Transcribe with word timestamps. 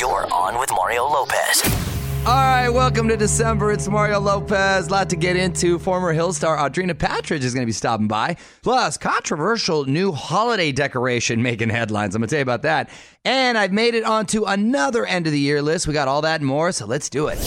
You're 0.00 0.32
on 0.32 0.58
with 0.58 0.70
Mario 0.70 1.04
Lopez. 1.04 1.62
All 2.20 2.32
right, 2.32 2.70
welcome 2.70 3.06
to 3.08 3.18
December. 3.18 3.70
It's 3.70 3.86
Mario 3.86 4.18
Lopez. 4.18 4.88
A 4.88 4.90
lot 4.90 5.10
to 5.10 5.16
get 5.16 5.36
into. 5.36 5.78
Former 5.78 6.14
Hill 6.14 6.32
star 6.32 6.56
Audrina 6.56 6.94
Patridge 6.94 7.44
is 7.44 7.52
going 7.52 7.64
to 7.64 7.66
be 7.66 7.72
stopping 7.72 8.08
by. 8.08 8.38
Plus, 8.62 8.96
controversial 8.96 9.84
new 9.84 10.10
holiday 10.10 10.72
decoration 10.72 11.42
making 11.42 11.68
headlines. 11.68 12.14
I'm 12.14 12.20
going 12.22 12.28
to 12.28 12.32
tell 12.32 12.38
you 12.38 12.44
about 12.44 12.62
that. 12.62 12.88
And 13.26 13.58
I've 13.58 13.72
made 13.72 13.94
it 13.94 14.04
onto 14.04 14.44
another 14.44 15.04
end 15.04 15.26
of 15.26 15.34
the 15.34 15.38
year 15.38 15.60
list. 15.60 15.86
We 15.86 15.92
got 15.92 16.08
all 16.08 16.22
that 16.22 16.40
and 16.40 16.46
more, 16.46 16.72
so 16.72 16.86
let's 16.86 17.10
do 17.10 17.28
it. 17.28 17.38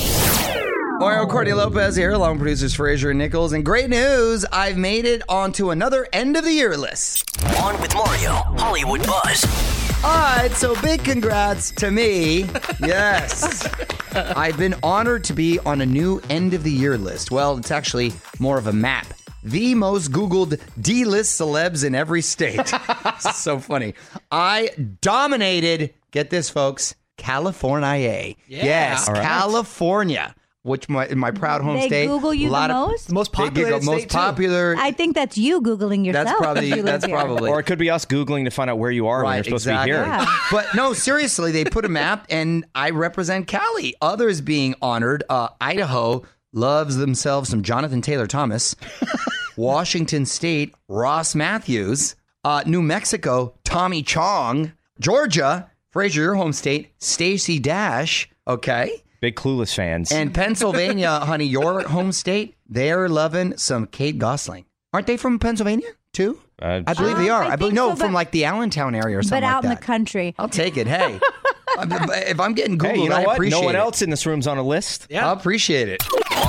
Mario 1.00 1.26
Courtney 1.26 1.54
Lopez 1.54 1.96
here, 1.96 2.12
along 2.12 2.34
with 2.34 2.42
producers 2.42 2.76
Fraser 2.76 3.10
and 3.10 3.18
Nichols. 3.18 3.54
And 3.54 3.66
great 3.66 3.90
news, 3.90 4.46
I've 4.52 4.78
made 4.78 5.06
it 5.06 5.24
onto 5.28 5.72
another 5.72 6.08
end 6.14 6.38
of 6.38 6.44
the 6.44 6.54
year 6.54 6.78
list. 6.78 7.36
On 7.64 7.82
with 7.82 7.96
Mario, 7.96 8.30
Hollywood 8.30 9.04
Buzz. 9.08 9.83
All 10.04 10.10
right, 10.10 10.52
so 10.52 10.80
big 10.82 11.02
congrats 11.06 11.72
to 11.72 11.90
me. 11.90 12.46
Yes. 12.82 13.66
I've 14.14 14.58
been 14.58 14.76
honored 14.84 15.24
to 15.26 15.34
be 15.34 15.60
on 15.60 15.80
a 15.80 15.86
new 15.86 16.22
end 16.30 16.54
of 16.54 16.64
the 16.64 16.72
year 16.72 16.98
list. 16.98 17.32
Well, 17.32 17.58
it's 17.58 17.72
actually 17.72 18.12
more 18.38 18.58
of 18.58 18.68
a 18.68 18.74
map. 18.74 19.08
The 19.44 19.76
most 19.76 20.12
Googled 20.12 20.60
D 20.82 21.06
list 21.06 21.40
celebs 21.40 21.86
in 21.86 21.96
every 21.96 22.22
state. 22.22 22.68
so 23.20 23.60
funny. 23.60 23.94
I 24.30 24.72
dominated, 25.00 25.94
get 26.12 26.30
this, 26.30 26.50
folks, 26.50 26.96
California. 27.16 28.36
Yes, 28.48 29.08
All 29.08 29.14
right. 29.14 29.24
California, 29.24 30.36
which 30.64 30.90
my, 30.90 31.06
in 31.08 31.18
my 31.20 31.30
proud 31.32 31.62
home 31.62 31.76
They 31.78 31.88
state. 31.88 32.08
Google 32.08 32.34
you 32.34 32.50
a 32.50 32.52
lot 32.52 32.68
the 32.70 32.76
of- 32.76 32.88
most? 32.90 33.12
Most 33.12 33.32
popular 33.32 33.70
Google- 33.72 33.86
most 33.86 34.00
state, 34.02 34.10
too. 34.10 34.18
popular. 34.18 34.76
I 34.78 34.92
think 34.92 35.14
that's 35.16 35.38
you 35.38 35.62
googling 35.62 36.06
yourself. 36.06 36.26
that's 36.28 36.38
probably 36.40 36.68
you 36.70 36.82
that's 36.82 37.06
probably 37.06 37.50
Or 37.50 37.60
it 37.60 37.64
could 37.64 37.78
be 37.80 37.90
us 37.90 38.06
Googling 38.06 38.46
to 38.46 38.50
find 38.52 38.70
out 38.70 38.80
where 38.80 38.92
you 38.92 39.08
are 39.08 39.24
when 39.24 39.36
you're 39.36 39.44
supposed 39.44 39.68
exactly. 39.68 39.92
to 39.92 39.98
be 40.00 40.04
here. 40.04 40.14
Yeah. 40.14 40.26
But 40.52 40.68
no, 40.76 40.94
seriously, 40.94 41.52
they 41.52 41.66
put 41.66 41.86
a 41.86 41.90
map, 41.90 42.26
and 42.30 42.66
I 42.74 42.90
represent 42.92 43.48
Cali. 43.48 43.94
Others 44.02 44.42
being 44.42 44.76
honored: 44.82 45.24
uh, 45.30 45.50
Idaho 45.62 46.24
loves 46.54 46.96
themselves 46.98 47.50
some 47.50 47.62
Jonathan 47.62 48.02
Taylor 48.02 48.28
Thomas. 48.28 48.76
Washington 49.58 50.26
State, 50.26 50.74
Ross 50.88 51.36
Mathews. 51.36 52.16
Uh, 52.46 52.64
New 52.66 52.82
Mexico, 52.82 53.54
Tommy 53.64 54.04
Chong. 54.04 54.74
Georgia, 55.00 55.70
Fraser, 55.92 56.22
your 56.22 56.36
home 56.36 56.54
state, 56.54 56.92
Stacey 57.00 57.60
Dash. 57.60 58.30
Okay. 58.48 59.03
Big 59.24 59.38
Clueless 59.38 59.74
fans. 59.74 60.12
And 60.12 60.34
Pennsylvania, 60.34 61.10
honey, 61.22 61.46
your 61.46 61.82
home 61.88 62.12
state, 62.12 62.58
they're 62.68 63.08
loving 63.08 63.56
some 63.56 63.88
Kate 63.88 64.18
Gosselin. 64.20 64.66
Aren't 64.92 65.08
they 65.08 65.16
from 65.16 65.40
Pennsylvania 65.40 65.88
too? 66.12 66.42
Uh, 66.62 66.82
I 66.86 66.94
believe 66.94 67.16
they 67.18 67.30
Uh, 67.30 67.36
are. 67.36 67.44
I 67.46 67.54
I, 67.54 67.56
believe 67.56 67.74
no, 67.74 67.92
so, 67.92 67.96
from 67.96 68.12
like 68.12 68.32
the 68.32 68.44
Allentown 68.44 68.96
area 68.96 69.18
or 69.18 69.24
something 69.24 69.40
But 69.40 69.48
out 69.48 69.64
like 69.64 69.72
in 69.72 69.80
the 69.80 69.82
country. 69.86 70.36
I'll 70.38 70.50
take 70.50 70.76
it. 70.76 70.88
Hey, 70.88 71.22
if 71.80 72.40
I'm 72.42 72.54
getting 72.54 72.78
Googled, 72.78 72.96
hey, 72.96 73.02
you 73.04 73.10
know 73.10 73.16
I 73.16 73.24
what? 73.26 73.34
appreciate 73.36 73.60
No 73.62 73.66
one 73.66 73.76
it. 73.76 73.80
else 73.80 74.02
in 74.02 74.10
this 74.10 74.26
room's 74.26 74.46
on 74.46 74.58
a 74.58 74.64
list. 74.64 75.08
Yeah, 75.10 75.30
I 75.30 75.32
appreciate 75.34 75.88
it. 75.88 76.04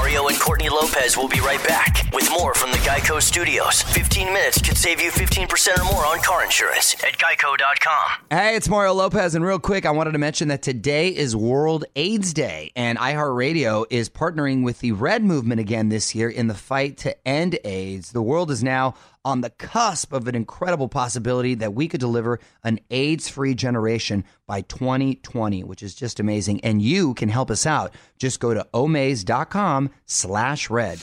Mario 0.05 0.29
and 0.29 0.39
Courtney 0.39 0.69
Lopez 0.69 1.17
will 1.17 1.29
be 1.29 1.41
right 1.41 1.67
back 1.67 2.07
with 2.13 2.31
more 2.31 2.53
from 2.53 2.71
the 2.71 2.77
Geico 2.77 3.23
Studios. 3.23 3.81
15 3.81 4.35
minutes 4.35 4.61
could 4.61 4.77
save 4.77 5.01
you 5.01 5.11
15% 5.11 5.79
or 5.79 5.85
more 5.85 6.05
on 6.05 6.21
car 6.21 6.45
insurance 6.45 6.93
at 7.03 7.17
geico.com. 7.17 8.27
Hey, 8.29 8.55
it's 8.55 8.69
Mario 8.69 8.93
Lopez, 8.93 9.35
and 9.35 9.43
real 9.43 9.59
quick, 9.59 9.87
I 9.87 9.93
wanted 9.93 10.13
to 10.13 10.19
mention 10.19 10.49
that 10.49 10.61
today 10.61 11.09
is 11.09 11.35
World 11.35 11.87
AIDS 11.97 12.35
Day, 12.35 12.71
and 12.77 12.99
iHeartRadio 12.99 13.87
is 13.89 14.11
partnering 14.11 14.63
with 14.63 14.81
the 14.81 14.93
Red 14.93 15.25
Movement 15.25 15.59
again 15.59 15.89
this 15.89 16.15
year 16.15 16.29
in 16.29 16.49
the 16.49 16.55
fight 16.55 16.99
to 16.99 17.27
end 17.27 17.59
AIDS. 17.65 18.13
The 18.13 18.21
world 18.21 18.51
is 18.51 18.63
now 18.63 18.97
on 19.25 19.41
the 19.41 19.51
cusp 19.51 20.13
of 20.13 20.29
an 20.29 20.35
incredible 20.35 20.89
possibility 20.89 21.55
that 21.55 21.75
we 21.75 21.89
could 21.89 22.01
deliver 22.01 22.39
an 22.63 22.81
AIDS-free 22.91 23.55
generation 23.55 24.25
by 24.47 24.61
2020, 24.63 25.65
which 25.65 25.83
is 25.83 25.95
just 25.95 26.21
amazing. 26.21 26.61
And 26.63 26.83
you 26.83 27.15
can 27.15 27.29
help 27.29 27.51
us 27.51 27.67
out. 27.67 27.95
Just 28.19 28.41
go 28.41 28.55
to 28.55 28.67
omaze.com 28.75 29.91
slash 30.07 30.71
red. 30.71 31.01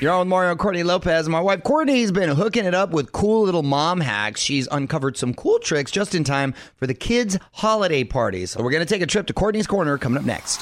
You're 0.00 0.12
on 0.12 0.20
with 0.20 0.28
Mario 0.28 0.52
and 0.52 0.60
Courtney 0.60 0.84
Lopez. 0.84 1.28
My 1.28 1.40
wife 1.40 1.64
Courtney's 1.64 2.12
been 2.12 2.28
hooking 2.30 2.64
it 2.64 2.74
up 2.74 2.90
with 2.90 3.10
cool 3.10 3.42
little 3.42 3.64
mom 3.64 4.00
hacks. 4.00 4.40
She's 4.40 4.68
uncovered 4.70 5.16
some 5.16 5.34
cool 5.34 5.58
tricks 5.58 5.90
just 5.90 6.14
in 6.14 6.22
time 6.22 6.54
for 6.76 6.86
the 6.86 6.94
kids' 6.94 7.36
holiday 7.52 8.04
parties. 8.04 8.52
So 8.52 8.62
we're 8.62 8.70
going 8.70 8.86
to 8.86 8.94
take 8.94 9.02
a 9.02 9.06
trip 9.06 9.26
to 9.26 9.32
Courtney's 9.32 9.66
Corner 9.66 9.98
coming 9.98 10.18
up 10.18 10.24
next. 10.24 10.60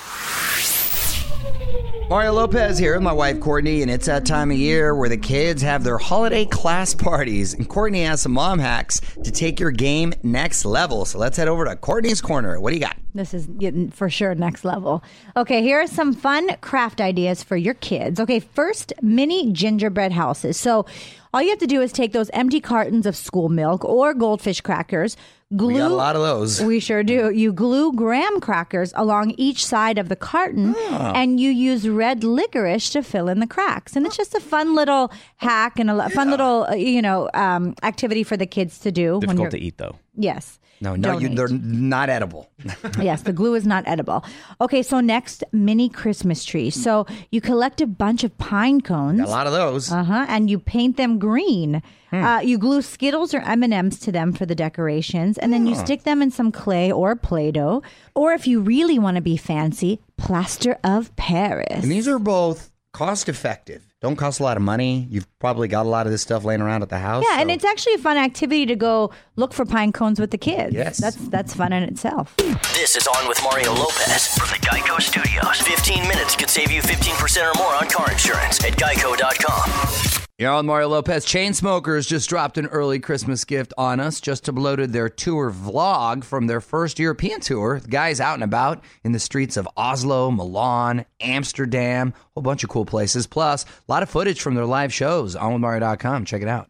Mario 2.09 2.35
Lopez 2.35 2.79
here 2.79 2.95
with 2.95 3.03
my 3.03 3.13
wife 3.13 3.41
Courtney, 3.41 3.83
and 3.83 3.91
it's 3.91 4.07
that 4.07 4.25
time 4.25 4.53
of 4.53 4.57
year 4.57 4.95
where 4.95 5.09
the 5.09 5.17
kids 5.17 5.61
have 5.63 5.83
their 5.83 5.99
holiday 5.99 6.45
class 6.45 6.95
parties. 6.95 7.53
And 7.53 7.69
Courtney 7.69 8.05
has 8.05 8.21
some 8.23 8.31
mom 8.31 8.61
hacks 8.61 9.01
to 9.25 9.33
take 9.33 9.59
your 9.59 9.73
game 9.73 10.15
next 10.23 10.65
level. 10.65 11.05
So 11.05 11.19
let's 11.19 11.37
head 11.37 11.49
over 11.49 11.65
to 11.65 11.75
Courtney's 11.75 12.21
Corner. 12.21 12.61
What 12.61 12.71
do 12.71 12.77
you 12.77 12.81
got? 12.81 12.97
This 13.13 13.35
is 13.35 13.49
for 13.93 14.09
sure 14.09 14.37
next 14.37 14.65
level. 14.65 15.03
Okay, 15.37 15.63
here 15.63 15.81
are 15.81 15.89
some 15.89 16.13
fun 16.13 16.49
craft 16.61 17.01
ideas 17.01 17.43
for 17.43 17.57
your 17.57 17.75
kids. 17.75 18.21
Okay, 18.21 18.39
first, 18.39 18.93
mini 19.03 19.51
gingerbread 19.51 20.13
houses. 20.13 20.57
So, 20.57 20.87
all 21.35 21.43
you 21.43 21.51
have 21.51 21.59
to 21.59 21.67
do 21.67 21.81
is 21.83 21.93
take 21.93 22.13
those 22.13 22.31
empty 22.31 22.61
cartons 22.61 23.07
of 23.07 23.17
school 23.17 23.49
milk 23.49 23.85
or 23.85 24.15
goldfish 24.15 24.61
crackers, 24.61 25.17
glue. 25.57 25.75
We 25.75 25.79
got 25.79 25.91
a 25.91 25.95
lot 25.95 26.17
of 26.17 26.23
those. 26.23 26.61
We 26.61 26.81
sure 26.81 27.03
do. 27.03 27.31
You 27.31 27.53
glue 27.53 27.93
graham 27.93 28.41
crackers 28.41 28.93
along 28.97 29.35
each 29.37 29.65
side 29.65 29.99
of 29.99 30.09
the 30.09 30.17
carton 30.17 30.75
Ah. 30.91 31.13
and 31.15 31.39
you 31.39 31.51
use 31.51 31.89
red 31.89 32.25
licorice 32.25 32.91
to 32.91 33.03
fill 33.03 33.29
in 33.29 33.41
the 33.41 33.47
cracks. 33.47 33.95
And 33.97 34.07
it's 34.07 34.17
just 34.17 34.35
a 34.35 34.41
fun 34.41 34.75
little 34.75 35.13
hack 35.37 35.79
and 35.79 35.91
a 35.91 36.09
fun 36.11 36.31
little, 36.31 36.67
uh, 36.69 36.75
you 36.75 37.03
know, 37.03 37.29
um, 37.35 37.75
activity 37.83 38.23
for 38.23 38.37
the 38.37 38.47
kids 38.47 38.79
to 38.81 38.91
do. 38.91 39.13
when 39.19 39.21
Difficult 39.21 39.51
to 39.53 39.59
eat 39.61 39.79
though. 39.79 39.97
Yes. 40.17 40.59
No, 40.81 40.95
no, 40.95 41.19
you, 41.19 41.31
they're 41.31 41.49
not 41.49 42.11
edible. 42.11 42.51
yes, 43.01 43.23
the 43.23 43.33
glue 43.33 43.55
is 43.55 43.67
not 43.67 43.85
edible. 43.87 44.23
Okay, 44.61 44.83
so 44.83 45.01
next, 45.01 45.43
mini 45.51 45.89
Christmas 45.89 46.45
tree. 46.45 46.69
So 46.69 47.07
you 47.31 47.41
collect 47.41 47.81
a 47.81 47.87
bunch 47.87 48.25
of 48.25 48.37
pine 48.37 48.83
cones. 48.83 49.21
a 49.21 49.25
lot 49.25 49.47
of 49.47 49.55
those. 49.55 49.91
Uh 49.91 50.05
huh. 50.05 50.27
And 50.29 50.51
you 50.51 50.59
paint 50.59 50.99
them 50.99 51.19
green. 51.19 51.83
Hmm. 52.11 52.23
Uh, 52.23 52.41
you 52.41 52.59
glue 52.59 52.83
Skittles 52.83 53.33
or 53.33 53.41
M 53.41 53.63
and 53.63 53.73
M's 53.73 53.99
to 54.01 54.13
them 54.13 54.33
for 54.33 54.45
the 54.45 54.55
decorations, 54.55 55.39
and 55.39 55.53
then 55.53 55.67
you 55.67 55.75
stick 55.75 56.03
them 56.05 56.21
in 56.23 56.31
some 56.31 56.53
clay 56.53 56.93
or 56.93 57.17
Play-Doh. 57.17 57.83
Or 58.15 58.33
if 58.33 58.47
you 58.47 58.61
really 58.61 58.99
want 58.99 59.17
to 59.17 59.23
be 59.23 59.37
fancy, 59.37 60.01
plaster 60.19 60.79
of 60.85 61.15
Paris. 61.17 61.83
And 61.83 61.91
these 61.91 62.07
are 62.07 62.19
both 62.19 62.71
cost 62.97 63.29
effective. 63.29 63.87
Don't 64.01 64.17
cost 64.17 64.41
a 64.41 64.43
lot 64.43 64.57
of 64.57 64.63
money. 64.63 65.07
You've 65.11 65.27
probably 65.39 65.69
got 65.69 65.85
a 65.85 65.89
lot 65.89 66.07
of 66.07 66.13
this 66.13 66.23
stuff 66.23 66.45
laying 66.45 66.63
around 66.63 66.81
at 66.81 66.89
the 66.89 66.99
house. 66.99 67.23
yeah, 67.29 67.43
and 67.43 67.51
it's 67.51 67.63
actually 67.65 67.93
a 67.93 67.99
fun 67.99 68.17
activity 68.17 68.65
to 68.65 68.75
go 68.75 69.11
look 69.37 69.53
for 69.53 69.67
pine 69.67 69.93
cones 69.93 70.19
with 70.19 70.31
the 70.31 70.39
kids. 70.39 70.75
Yes. 70.75 70.97
that's 70.97 71.17
that's 71.29 71.53
fun 71.53 71.75
in 71.75 71.83
itself. 71.83 72.35
This 72.73 72.97
is 72.97 73.07
On 73.07 73.29
with 73.29 73.39
Mario 73.43 73.75
Lopez 73.75 74.29
from 74.39 74.49
the 74.49 74.67
Geico 74.67 74.99
Studios. 74.99 75.61
15 75.61 76.09
minutes 76.09 76.37
could 76.37 76.49
save 76.49 76.71
you 76.71 76.81
15% 76.81 77.55
or 77.55 77.59
more 77.59 77.75
on 77.75 77.87
car 77.91 78.11
insurance 78.11 78.65
at 78.65 78.73
geico.com. 78.79 80.16
You're 80.39 80.53
on 80.53 80.67
Mario 80.67 80.89
Lopez. 80.89 81.25
Chainsmokers 81.25 82.07
just 82.07 82.29
dropped 82.29 82.59
an 82.59 82.67
early 82.67 82.99
Christmas 82.99 83.47
gift 83.47 83.73
on 83.79 84.01
us. 84.01 84.21
Just 84.21 84.45
uploaded 84.45 84.93
their 84.93 85.09
tour 85.09 85.51
vlog 85.51 86.25
from 86.25 86.47
their 86.47 86.61
first 86.61 86.99
European 86.99 87.41
tour. 87.41 87.81
The 87.81 87.89
guys 87.89 88.21
out 88.21 88.35
and 88.35 88.45
about 88.45 88.85
in 89.03 89.13
the 89.13 89.19
streets 89.19 89.57
of 89.57 89.67
Oslo, 89.79 90.31
Milan, 90.31 91.07
Amsterdam, 91.23 92.13
a 92.15 92.21
whole 92.35 92.43
bunch 92.43 92.63
of 92.63 92.69
cool 92.69 92.85
places. 92.85 93.27
Plus, 93.27 93.65
a 93.65 93.69
lot 93.91 94.03
of 94.03 94.11
footage 94.11 94.43
from 94.43 94.55
their 94.55 94.67
live 94.67 94.93
shows 94.93 95.37
on 95.37 95.59
withmario.com. 95.59 96.27
Check 96.27 96.43
it 96.43 96.49
out. 96.49 96.69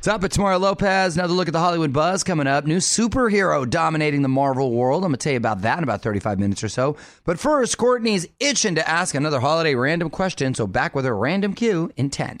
What's 0.00 0.08
up? 0.08 0.24
It's 0.24 0.38
Mario 0.38 0.58
Lopez. 0.60 1.14
Another 1.18 1.34
look 1.34 1.46
at 1.46 1.52
the 1.52 1.58
Hollywood 1.60 1.92
buzz 1.92 2.24
coming 2.24 2.46
up. 2.46 2.64
New 2.64 2.78
superhero 2.78 3.68
dominating 3.68 4.22
the 4.22 4.30
Marvel 4.30 4.72
world. 4.72 5.04
I'm 5.04 5.10
going 5.10 5.18
to 5.18 5.22
tell 5.22 5.32
you 5.32 5.36
about 5.36 5.60
that 5.60 5.76
in 5.76 5.84
about 5.84 6.00
35 6.00 6.38
minutes 6.38 6.64
or 6.64 6.70
so. 6.70 6.96
But 7.24 7.38
first, 7.38 7.76
Courtney's 7.76 8.26
itching 8.38 8.76
to 8.76 8.88
ask 8.88 9.14
another 9.14 9.40
holiday 9.40 9.74
random 9.74 10.08
question. 10.08 10.54
So 10.54 10.66
back 10.66 10.94
with 10.94 11.04
her 11.04 11.14
random 11.14 11.52
cue 11.52 11.92
in 11.98 12.08
10. 12.08 12.38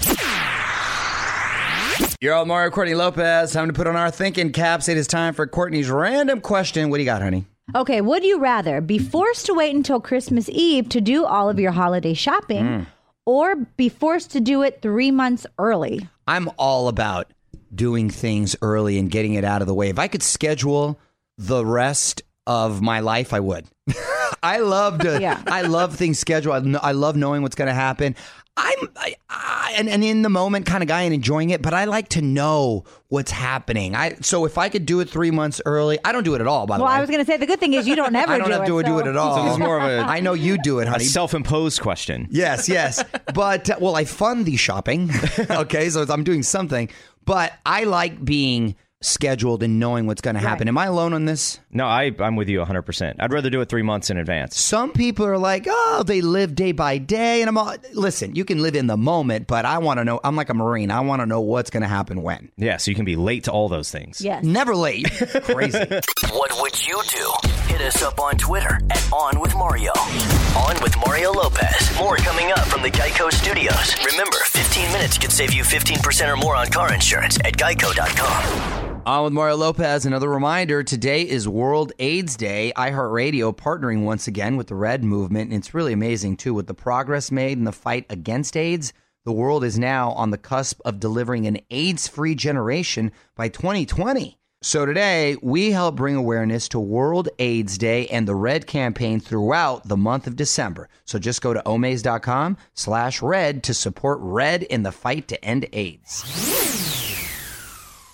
You're 2.18 2.32
all 2.32 2.46
Mario 2.46 2.70
Courtney 2.70 2.94
Lopez. 2.94 3.52
Time 3.52 3.66
to 3.68 3.74
put 3.74 3.86
on 3.86 3.94
our 3.94 4.10
thinking 4.10 4.52
caps. 4.52 4.88
It 4.88 4.96
is 4.96 5.06
time 5.06 5.34
for 5.34 5.46
Courtney's 5.46 5.90
random 5.90 6.40
question. 6.40 6.88
What 6.88 6.96
do 6.96 7.02
you 7.02 7.06
got, 7.06 7.20
honey? 7.20 7.44
Okay, 7.74 8.00
would 8.00 8.24
you 8.24 8.38
rather 8.40 8.80
be 8.80 8.98
forced 8.98 9.44
to 9.46 9.52
wait 9.52 9.74
until 9.76 10.00
Christmas 10.00 10.48
Eve 10.50 10.88
to 10.88 11.02
do 11.02 11.26
all 11.26 11.50
of 11.50 11.60
your 11.60 11.72
holiday 11.72 12.14
shopping 12.14 12.64
Mm. 12.64 12.86
or 13.26 13.54
be 13.76 13.90
forced 13.90 14.30
to 14.30 14.40
do 14.40 14.62
it 14.62 14.80
three 14.80 15.10
months 15.10 15.46
early? 15.58 16.08
I'm 16.26 16.48
all 16.56 16.88
about 16.88 17.30
doing 17.74 18.10
things 18.10 18.56
early 18.62 18.98
and 18.98 19.10
getting 19.10 19.34
it 19.34 19.44
out 19.44 19.60
of 19.60 19.68
the 19.68 19.74
way. 19.74 19.88
If 19.88 19.98
I 19.98 20.08
could 20.08 20.22
schedule 20.22 20.98
the 21.38 21.64
rest 21.64 22.22
of 22.46 22.82
my 22.82 23.00
life, 23.00 23.32
I 23.32 23.40
would. 23.40 23.66
I 24.42 24.58
love 24.58 25.00
to. 25.00 25.20
Yeah. 25.20 25.42
I 25.46 25.62
love 25.62 25.94
things 25.96 26.18
scheduled. 26.18 26.76
I, 26.76 26.78
I 26.88 26.92
love 26.92 27.16
knowing 27.16 27.42
what's 27.42 27.56
going 27.56 27.68
to 27.68 27.74
happen. 27.74 28.16
I'm 28.56 28.76
I, 28.96 29.14
I, 29.30 29.74
and, 29.78 29.88
and 29.88 30.04
in 30.04 30.22
the 30.22 30.28
moment 30.28 30.66
kind 30.66 30.82
of 30.82 30.88
guy 30.88 31.02
and 31.02 31.14
enjoying 31.14 31.50
it, 31.50 31.62
but 31.62 31.72
I 31.72 31.84
like 31.84 32.08
to 32.10 32.20
know 32.22 32.84
what's 33.08 33.30
happening. 33.30 33.94
I 33.94 34.16
so 34.20 34.44
if 34.44 34.58
I 34.58 34.68
could 34.68 34.84
do 34.84 35.00
it 35.00 35.08
three 35.08 35.30
months 35.30 35.62
early, 35.64 35.98
I 36.04 36.12
don't 36.12 36.24
do 36.24 36.34
it 36.34 36.40
at 36.40 36.46
all. 36.46 36.66
By 36.66 36.76
the 36.76 36.82
Well, 36.82 36.88
way, 36.88 36.92
well, 36.92 36.98
I 36.98 37.00
was 37.00 37.08
going 37.10 37.24
to 37.24 37.30
say 37.30 37.36
the 37.38 37.46
good 37.46 37.60
thing 37.60 37.72
is 37.74 37.86
you 37.88 37.96
don't 37.96 38.14
ever 38.16 38.32
I 38.32 38.38
don't 38.38 38.48
do 38.48 38.52
have 38.52 38.62
it. 38.62 38.66
to 38.66 38.82
do 38.82 38.98
it 38.98 39.06
at 39.06 39.16
all. 39.16 39.36
So 39.36 39.44
this 39.44 39.52
is 39.54 39.58
more 39.58 39.78
of 39.78 39.84
a- 39.84 40.00
I 40.10 40.20
know 40.20 40.34
you 40.34 40.58
do 40.62 40.80
it, 40.80 40.88
honey. 40.88 41.04
self-imposed 41.04 41.80
question. 41.80 42.28
Yes, 42.30 42.68
yes. 42.68 43.02
but 43.34 43.70
uh, 43.70 43.76
well, 43.80 43.96
I 43.96 44.04
fund 44.04 44.44
the 44.46 44.56
shopping. 44.56 45.10
okay, 45.50 45.88
so 45.88 46.04
I'm 46.08 46.24
doing 46.24 46.42
something, 46.42 46.90
but 47.24 47.52
I 47.64 47.84
like 47.84 48.22
being 48.24 48.74
scheduled 49.02 49.62
and 49.62 49.78
knowing 49.80 50.06
what's 50.06 50.20
going 50.20 50.34
to 50.34 50.40
happen. 50.40 50.68
Am 50.68 50.76
I 50.76 50.86
alone 50.86 51.14
on 51.14 51.24
this? 51.24 51.58
No, 51.72 51.86
I, 51.86 52.12
I'm 52.18 52.36
with 52.36 52.48
you 52.48 52.58
100%. 52.60 53.16
I'd 53.18 53.32
rather 53.32 53.48
do 53.48 53.60
it 53.62 53.68
three 53.68 53.82
months 53.82 54.10
in 54.10 54.18
advance. 54.18 54.58
Some 54.60 54.92
people 54.92 55.24
are 55.24 55.38
like, 55.38 55.66
oh, 55.68 56.02
they 56.06 56.20
live 56.20 56.54
day 56.54 56.72
by 56.72 56.98
day. 56.98 57.40
And 57.40 57.48
I'm 57.48 57.56
all, 57.56 57.74
listen, 57.94 58.34
you 58.34 58.44
can 58.44 58.60
live 58.60 58.76
in 58.76 58.86
the 58.88 58.98
moment, 58.98 59.46
but 59.46 59.64
I 59.64 59.78
want 59.78 59.98
to 59.98 60.04
know. 60.04 60.20
I'm 60.22 60.36
like 60.36 60.50
a 60.50 60.54
Marine. 60.54 60.90
I 60.90 61.00
want 61.00 61.20
to 61.20 61.26
know 61.26 61.40
what's 61.40 61.70
going 61.70 61.82
to 61.82 61.88
happen 61.88 62.22
when. 62.22 62.50
Yeah, 62.58 62.76
so 62.76 62.90
you 62.90 62.94
can 62.94 63.06
be 63.06 63.16
late 63.16 63.44
to 63.44 63.52
all 63.52 63.68
those 63.70 63.90
things. 63.90 64.20
Yes. 64.20 64.44
Never 64.44 64.76
late. 64.76 65.10
Crazy. 65.44 65.78
What 65.78 66.60
would 66.60 66.86
you 66.86 67.00
do? 67.08 67.32
Hit 67.68 67.80
us 67.80 68.02
up 68.02 68.20
on 68.20 68.36
Twitter 68.36 68.80
at 68.90 69.12
On 69.12 69.40
With 69.40 69.54
Mario. 69.54 69.92
On 69.92 70.76
with 70.82 70.96
Mario 71.06 71.32
Lopez. 71.32 71.96
More 71.96 72.16
coming 72.16 72.50
up 72.52 72.66
from 72.66 72.82
the 72.82 72.90
Geico 72.90 73.32
Studios. 73.32 73.94
Remember, 74.04 74.36
15 74.46 74.92
minutes 74.92 75.16
could 75.16 75.32
save 75.32 75.52
you 75.52 75.62
15% 75.62 76.28
or 76.32 76.36
more 76.36 76.56
on 76.56 76.66
car 76.66 76.92
insurance 76.92 77.38
at 77.44 77.56
geico.com. 77.56 78.89
On 79.06 79.24
with 79.24 79.32
Mario 79.32 79.56
Lopez. 79.56 80.04
Another 80.04 80.28
reminder 80.28 80.82
today 80.82 81.22
is 81.22 81.48
World 81.48 81.92
AIDS 81.98 82.36
Day. 82.36 82.72
iHeartRadio 82.76 83.56
partnering 83.56 84.02
once 84.02 84.26
again 84.26 84.56
with 84.56 84.66
the 84.66 84.74
Red 84.74 85.02
Movement. 85.02 85.50
And 85.50 85.58
it's 85.58 85.72
really 85.72 85.94
amazing, 85.94 86.36
too, 86.36 86.52
with 86.52 86.66
the 86.66 86.74
progress 86.74 87.30
made 87.30 87.56
in 87.56 87.64
the 87.64 87.72
fight 87.72 88.04
against 88.10 88.56
AIDS. 88.56 88.92
The 89.24 89.32
world 89.32 89.64
is 89.64 89.78
now 89.78 90.10
on 90.12 90.30
the 90.30 90.38
cusp 90.38 90.80
of 90.84 91.00
delivering 91.00 91.46
an 91.46 91.58
AIDS 91.70 92.08
free 92.08 92.34
generation 92.34 93.10
by 93.36 93.48
2020. 93.48 94.38
So 94.62 94.84
today, 94.84 95.36
we 95.40 95.70
help 95.70 95.96
bring 95.96 96.16
awareness 96.16 96.68
to 96.68 96.78
World 96.78 97.30
AIDS 97.38 97.78
Day 97.78 98.06
and 98.08 98.28
the 98.28 98.34
Red 98.34 98.66
campaign 98.66 99.18
throughout 99.18 99.88
the 99.88 99.96
month 99.96 100.26
of 100.26 100.36
December. 100.36 100.90
So 101.06 101.18
just 101.18 101.40
go 101.40 101.54
to 101.54 101.62
omaze.com 101.64 102.58
slash 102.74 103.22
red 103.22 103.62
to 103.62 103.72
support 103.72 104.18
Red 104.20 104.62
in 104.64 104.82
the 104.82 104.92
fight 104.92 105.28
to 105.28 105.42
end 105.42 105.66
AIDS. 105.72 106.79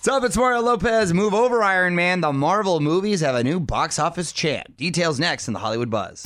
What's 0.06 0.19
up? 0.19 0.23
It's 0.23 0.37
Mario 0.37 0.61
Lopez. 0.61 1.12
Move 1.12 1.35
over, 1.35 1.64
Iron 1.64 1.97
Man. 1.97 2.20
The 2.20 2.32
Marvel 2.32 2.79
movies 2.79 3.23
have 3.23 3.35
a 3.35 3.43
new 3.43 3.58
box 3.58 3.99
office 3.99 4.31
champ. 4.31 4.76
Details 4.76 5.19
next 5.19 5.49
in 5.49 5.53
the 5.53 5.58
Hollywood 5.58 5.91
Buzz. 5.91 6.25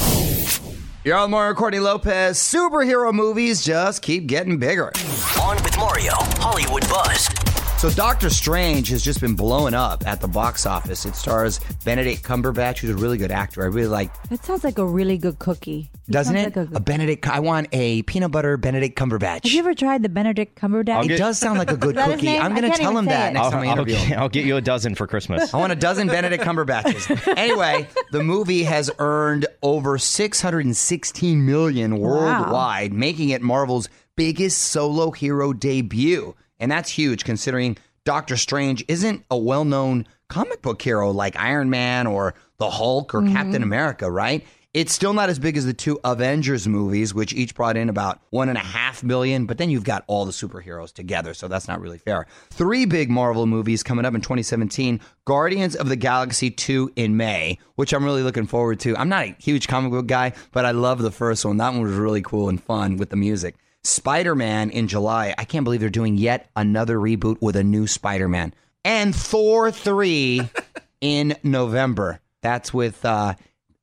You're 1.03 1.17
on 1.17 1.31
Mario 1.31 1.55
Courtney 1.55 1.81
Lopez. 1.81 2.38
Superhero 2.38 3.11
movies 3.11 3.65
just 3.65 4.03
keep 4.03 4.27
getting 4.27 4.59
bigger. 4.59 4.93
On 5.41 5.56
with 5.65 5.79
Mario, 5.79 6.12
Hollywood 6.12 6.87
Buzz. 6.91 7.39
So 7.81 7.88
Doctor 7.88 8.29
Strange 8.29 8.91
has 8.91 9.03
just 9.03 9.23
been 9.23 9.35
blowing 9.35 9.73
up 9.73 10.06
at 10.06 10.21
the 10.21 10.29
box 10.29 10.67
office. 10.67 11.06
It 11.06 11.17
stars 11.17 11.61
Benedict 11.82 12.23
Cumberbatch, 12.23 12.77
who's 12.77 12.91
a 12.91 12.94
really 12.94 13.17
good 13.17 13.31
actor. 13.31 13.62
I 13.62 13.69
really 13.69 13.88
like, 13.88 14.12
That 14.25 14.44
sounds 14.44 14.65
like 14.65 14.77
a 14.77 14.85
really 14.85 15.17
good 15.17 15.38
cookie. 15.38 15.91
doesn't 16.11 16.37
it? 16.37 16.55
Like 16.55 16.69
a, 16.73 16.77
a 16.77 16.81
Benedict. 16.81 17.27
I 17.27 17.41
want 17.41 17.69
a 17.73 18.03
peanut 18.03 18.32
butter 18.32 18.59
Benedict 18.59 18.99
Cumberbatch. 18.99 19.44
have 19.44 19.53
you 19.53 19.61
ever 19.61 19.73
tried 19.73 20.03
the 20.03 20.11
Benedict 20.11 20.61
Cumberbatch? 20.61 21.09
it 21.09 21.17
does 21.17 21.38
sound 21.38 21.59
like 21.59 21.71
a 21.71 21.77
good 21.79 21.97
Is 21.97 22.05
that 22.05 22.11
his 22.11 22.21
cookie. 22.21 22.37
I'm 22.37 22.55
going 22.55 22.71
to 22.71 22.77
tell 22.77 22.99
him 22.99 23.06
that 23.06 23.31
it. 23.31 23.32
next 23.32 23.47
I'll, 23.47 23.50
time 23.50 23.61
I 23.62 23.67
I'll 23.69 23.73
interview 23.73 23.94
him. 23.94 24.21
I'll 24.21 24.29
get 24.29 24.44
you 24.44 24.59
a 24.59 24.61
dozen 24.61 24.94
for 24.94 25.06
Christmas. 25.06 25.55
I 25.55 25.56
want 25.56 25.73
a 25.73 25.76
dozen 25.76 26.09
Benedict 26.09 26.44
Cumberbatches. 26.44 27.35
anyway, 27.38 27.88
the 28.12 28.23
movie 28.23 28.65
has 28.65 28.91
earned 28.99 29.47
over 29.62 29.97
616 29.97 31.47
million 31.47 31.99
worldwide, 31.99 32.93
making 32.93 33.31
it 33.31 33.41
Marvel's 33.41 33.88
biggest 34.17 34.59
solo 34.59 35.12
hero 35.12 35.55
debut. 35.55 36.35
And 36.61 36.71
that's 36.71 36.91
huge 36.91 37.25
considering 37.25 37.77
Doctor 38.05 38.37
Strange 38.37 38.85
isn't 38.89 39.25
a 39.31 39.37
well-known 39.37 40.07
comic 40.29 40.62
book 40.62 40.81
hero 40.81 41.11
like 41.11 41.37
Iron 41.37 41.71
Man 41.71 42.07
or 42.07 42.35
the 42.59 42.71
Hulk 42.71 43.15
or 43.15 43.21
mm-hmm. 43.21 43.35
Captain 43.35 43.62
America, 43.62 44.11
right? 44.11 44.47
It's 44.73 44.93
still 44.93 45.12
not 45.12 45.29
as 45.29 45.41
big 45.41 45.57
as 45.57 45.67
the 45.67 45.75
two 45.75 45.99
Avengers 46.05 46.69
movies, 46.69 47.12
which 47.12 47.35
each 47.35 47.57
brought 47.57 47.77
in 47.77 47.89
about 47.89 48.21
one 48.31 48.49
and 48.49 48.57
a 48.57 48.61
half 48.61 49.03
million, 49.03 49.47
but 49.47 49.59
then 49.59 49.69
you've 49.69 49.83
got 49.83 50.05
all 50.07 50.25
the 50.25 50.31
superheroes 50.31 50.93
together, 50.93 51.35
so 51.35 51.49
that's 51.49 51.67
not 51.67 51.81
really 51.81 51.99
fair. 51.99 52.29
Three 52.51 52.85
big 52.85 53.11
Marvel 53.11 53.47
movies 53.47 53.83
coming 53.83 54.05
up 54.05 54.15
in 54.15 54.21
2017 54.21 55.01
Guardians 55.25 55.75
of 55.75 55.89
the 55.89 55.97
Galaxy 55.97 56.53
2 56.53 56.93
in 56.95 57.17
May, 57.17 57.59
which 57.75 57.93
I'm 57.93 58.05
really 58.05 58.23
looking 58.23 58.47
forward 58.47 58.79
to. 58.81 58.97
I'm 58.97 59.09
not 59.09 59.25
a 59.25 59.35
huge 59.41 59.67
comic 59.67 59.91
book 59.91 60.07
guy, 60.07 60.35
but 60.53 60.65
I 60.65 60.71
love 60.71 61.03
the 61.03 61.11
first 61.11 61.45
one. 61.45 61.57
That 61.57 61.73
one 61.73 61.83
was 61.83 61.95
really 61.95 62.23
cool 62.23 62.49
and 62.49 62.62
fun 62.62 62.97
with 62.97 63.11
the 63.11 63.17
music. 63.17 63.57
Spider 63.85 64.35
Man 64.35 64.71
in 64.71 64.88
July. 64.88 65.35
I 65.38 65.44
can't 65.44 65.65
believe 65.65 65.81
they're 65.81 65.88
doing 65.91 66.17
yet 66.17 66.50
another 66.56 66.99
reboot 66.99 67.38
with 67.41 67.56
a 67.56 67.65
new 67.65 67.87
Spider 67.87 68.29
Man. 68.29 68.55
And 68.85 69.15
Thor 69.15 69.71
3 69.71 70.43
in 71.00 71.37
November. 71.43 72.21
That's 72.43 72.73
with 72.73 73.05
uh, 73.05 73.35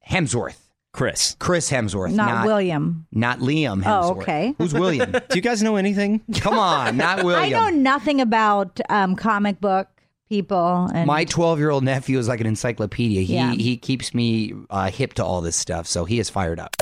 Hemsworth. 0.08 0.58
Chris, 0.94 1.36
Chris 1.38 1.70
Hemsworth, 1.70 2.12
Not, 2.12 2.46
William. 2.48 3.06
not 3.12 3.38
Liam 3.38 3.84
Hemsworth. 3.84 4.04
Oh, 4.18 4.22
okay. 4.22 4.56
Who's 4.58 4.74
William? 4.74 5.12
do 5.30 5.36
you 5.36 5.42
guys 5.42 5.62
know 5.62 5.76
anything? 5.76 6.22
Come 6.40 6.58
on, 6.58 6.98
not 6.98 7.24
William. 7.24 7.44
I 7.44 7.50
know 7.50 7.70
nothing 7.70 8.20
about 8.20 8.80
um, 8.90 9.16
comic 9.16 9.62
book 9.62 9.88
people. 10.28 10.90
And 10.92 11.06
My 11.06 11.24
12 11.26 11.60
year 11.60 11.70
old 11.70 11.84
nephew 11.84 12.18
is 12.18 12.28
like 12.28 12.42
an 12.42 12.48
encyclopedia. 12.48 13.22
He 13.22 13.36
Yeah. 13.36 13.52
he 13.54 13.78
keeps 13.78 14.16
me 14.16 14.56
uh, 14.72 14.90
hip 14.90 15.14
to 15.16 15.24
all 15.26 15.42
this 15.42 15.56
stuff, 15.56 15.86
so 15.86 16.06
he 16.06 16.18
is 16.18 16.32
fired 16.32 16.60
up. 16.60 16.76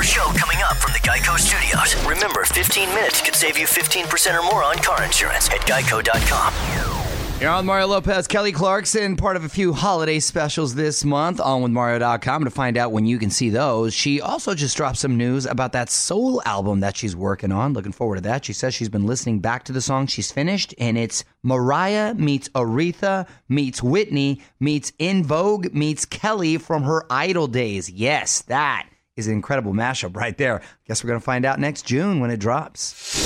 More 0.00 0.04
show 0.06 0.32
coming 0.32 0.56
up 0.64 0.78
from 0.78 0.94
the 0.94 0.98
Geico 1.00 1.38
Studios. 1.38 1.94
Remember, 2.06 2.42
15 2.46 2.88
minutes 2.88 3.20
could 3.20 3.34
save 3.34 3.58
you 3.58 3.66
15% 3.66 4.32
or 4.32 4.42
more 4.50 4.64
on 4.64 4.76
car 4.76 5.04
insurance 5.04 5.50
at 5.50 5.60
geico.com. 5.66 7.38
You're 7.38 7.50
on 7.50 7.66
Mario 7.66 7.88
Lopez, 7.88 8.26
Kelly 8.26 8.52
Clarkson, 8.52 9.18
part 9.18 9.36
of 9.36 9.44
a 9.44 9.50
few 9.50 9.74
holiday 9.74 10.18
specials 10.18 10.74
this 10.74 11.04
month 11.04 11.38
on 11.38 11.60
with 11.60 11.72
Mario.com 11.72 12.44
to 12.44 12.50
find 12.50 12.78
out 12.78 12.92
when 12.92 13.04
you 13.04 13.18
can 13.18 13.28
see 13.28 13.50
those. 13.50 13.92
She 13.92 14.22
also 14.22 14.54
just 14.54 14.74
dropped 14.74 14.96
some 14.96 15.18
news 15.18 15.44
about 15.44 15.72
that 15.72 15.90
soul 15.90 16.40
album 16.46 16.80
that 16.80 16.96
she's 16.96 17.14
working 17.14 17.52
on. 17.52 17.74
Looking 17.74 17.92
forward 17.92 18.16
to 18.16 18.22
that. 18.22 18.46
She 18.46 18.54
says 18.54 18.72
she's 18.72 18.88
been 18.88 19.04
listening 19.04 19.40
back 19.40 19.64
to 19.64 19.72
the 19.72 19.82
song 19.82 20.06
she's 20.06 20.32
finished, 20.32 20.72
and 20.78 20.96
it's 20.96 21.24
Mariah 21.42 22.14
meets 22.14 22.48
Aretha 22.50 23.28
meets 23.50 23.82
Whitney 23.82 24.40
meets 24.58 24.94
En 24.98 25.24
Vogue 25.24 25.74
meets 25.74 26.06
Kelly 26.06 26.56
from 26.56 26.84
her 26.84 27.04
Idol 27.10 27.48
days. 27.48 27.90
Yes, 27.90 28.40
that 28.42 28.89
is 29.16 29.26
an 29.26 29.32
incredible 29.32 29.72
mashup 29.72 30.16
right 30.16 30.36
there. 30.36 30.62
Guess 30.86 31.04
we're 31.04 31.08
going 31.08 31.20
to 31.20 31.24
find 31.24 31.44
out 31.44 31.58
next 31.58 31.82
June 31.86 32.20
when 32.20 32.30
it 32.30 32.38
drops. 32.38 33.18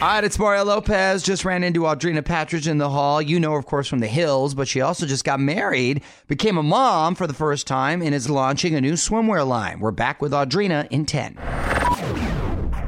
All 0.00 0.08
right, 0.08 0.24
it's 0.24 0.38
Mario 0.38 0.64
Lopez. 0.64 1.22
Just 1.22 1.44
ran 1.44 1.64
into 1.64 1.80
Audrina 1.82 2.20
Patridge 2.20 2.68
in 2.68 2.78
the 2.78 2.90
hall. 2.90 3.22
You 3.22 3.40
know, 3.40 3.54
of 3.54 3.64
course, 3.64 3.88
from 3.88 4.00
the 4.00 4.06
Hills, 4.06 4.54
but 4.54 4.68
she 4.68 4.80
also 4.80 5.06
just 5.06 5.24
got 5.24 5.40
married, 5.40 6.02
became 6.26 6.58
a 6.58 6.62
mom 6.62 7.14
for 7.14 7.26
the 7.26 7.32
first 7.32 7.66
time, 7.66 8.02
and 8.02 8.14
is 8.14 8.28
launching 8.28 8.74
a 8.74 8.80
new 8.80 8.94
swimwear 8.94 9.46
line. 9.46 9.80
We're 9.80 9.92
back 9.92 10.20
with 10.20 10.32
Audrina 10.32 10.86
in 10.90 11.06
10. 11.06 11.38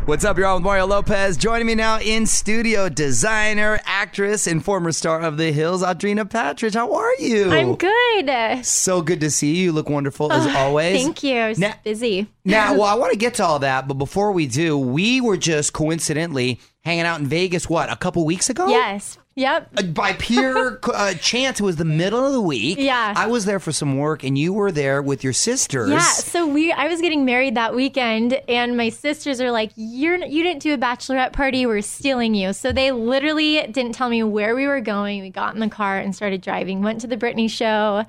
What's 0.07 0.25
up, 0.25 0.39
y'all? 0.39 0.55
With 0.55 0.63
Mario 0.63 0.87
Lopez. 0.87 1.37
Joining 1.37 1.67
me 1.67 1.75
now 1.75 1.99
in 1.99 2.27
studio, 2.27 2.89
designer, 2.89 3.81
actress, 3.87 4.47
and 4.47 4.65
former 4.65 4.93
star 4.93 5.21
of 5.21 5.37
the 5.37 5.51
Hills, 5.51 5.83
Audrina 5.83 6.25
Patridge. 6.25 6.75
How 6.75 6.95
are 6.95 7.13
you? 7.19 7.51
I'm 7.51 7.75
good. 7.75 8.65
So 8.65 9.03
good 9.03 9.19
to 9.23 9.33
see 9.33 9.57
you. 9.57 9.65
You 9.65 9.73
look 9.73 9.91
wonderful 9.91 10.33
as 10.33 10.47
always. 10.55 11.03
Thank 11.03 11.25
you. 11.25 11.35
I 11.37 11.49
was 11.49 11.59
Now- 11.59 11.75
busy. 11.83 12.29
Now, 12.45 12.75
well, 12.79 12.85
I 12.85 12.95
want 12.95 13.15
to 13.15 13.19
get 13.19 13.35
to 13.35 13.45
all 13.45 13.59
that, 13.59 13.89
but 13.89 13.95
before 13.95 14.31
we 14.31 14.47
do, 14.47 14.79
we 14.79 15.21
were 15.21 15.37
just 15.37 15.73
coincidentally 15.73 16.61
hanging 16.87 17.05
out 17.05 17.19
in 17.19 17.27
Vegas, 17.27 17.69
what, 17.69 17.91
a 17.91 17.97
couple 17.97 18.25
weeks 18.25 18.49
ago? 18.49 18.69
Yes. 18.69 19.19
Yep. 19.35 19.71
Uh, 19.77 19.83
By 19.83 20.13
pure 20.13 20.79
uh, 20.95 21.15
chance, 21.15 21.59
it 21.59 21.65
was 21.65 21.77
the 21.77 21.85
middle 21.85 22.25
of 22.25 22.33
the 22.33 22.41
week. 22.41 22.79
Yeah. 22.79 23.13
I 23.15 23.27
was 23.27 23.45
there 23.45 23.59
for 23.59 23.73
some 23.73 23.99
work, 23.99 24.23
and 24.23 24.39
you 24.39 24.53
were 24.53 24.71
there 24.71 25.03
with 25.03 25.25
your 25.25 25.33
sisters. 25.33 25.91
Yeah. 25.91 26.01
So 26.01 26.47
we, 26.47 26.71
I 26.71 26.87
was 26.87 27.01
getting 27.01 27.25
married 27.25 27.57
that 27.57 27.75
weekend, 27.75 28.35
and 28.49 28.77
my 28.77 28.89
sisters 28.89 29.41
are 29.41 29.51
like, 29.51 29.73
"You're, 29.75 30.25
you 30.25 30.45
didn't 30.45 30.63
do 30.63 30.73
a 30.75 30.79
bachelorette 30.79 31.33
party. 31.33 31.67
We're 31.67 31.83
stealing 31.83 32.37
you." 32.37 32.53
So 32.53 32.71
they 32.71 32.93
literally 32.93 33.67
didn't 33.67 33.93
tell 33.93 34.09
me 34.09 34.23
where 34.23 34.55
we 34.55 34.69
were 34.69 34.81
going. 34.81 35.23
We 35.23 35.31
got 35.31 35.55
in 35.55 35.61
the 35.61 35.69
car 35.69 35.99
and 35.99 36.15
started 36.15 36.41
driving. 36.41 36.83
Went 36.83 37.01
to 37.01 37.09
the 37.09 37.17
Britney 37.17 37.51
show. 37.51 38.07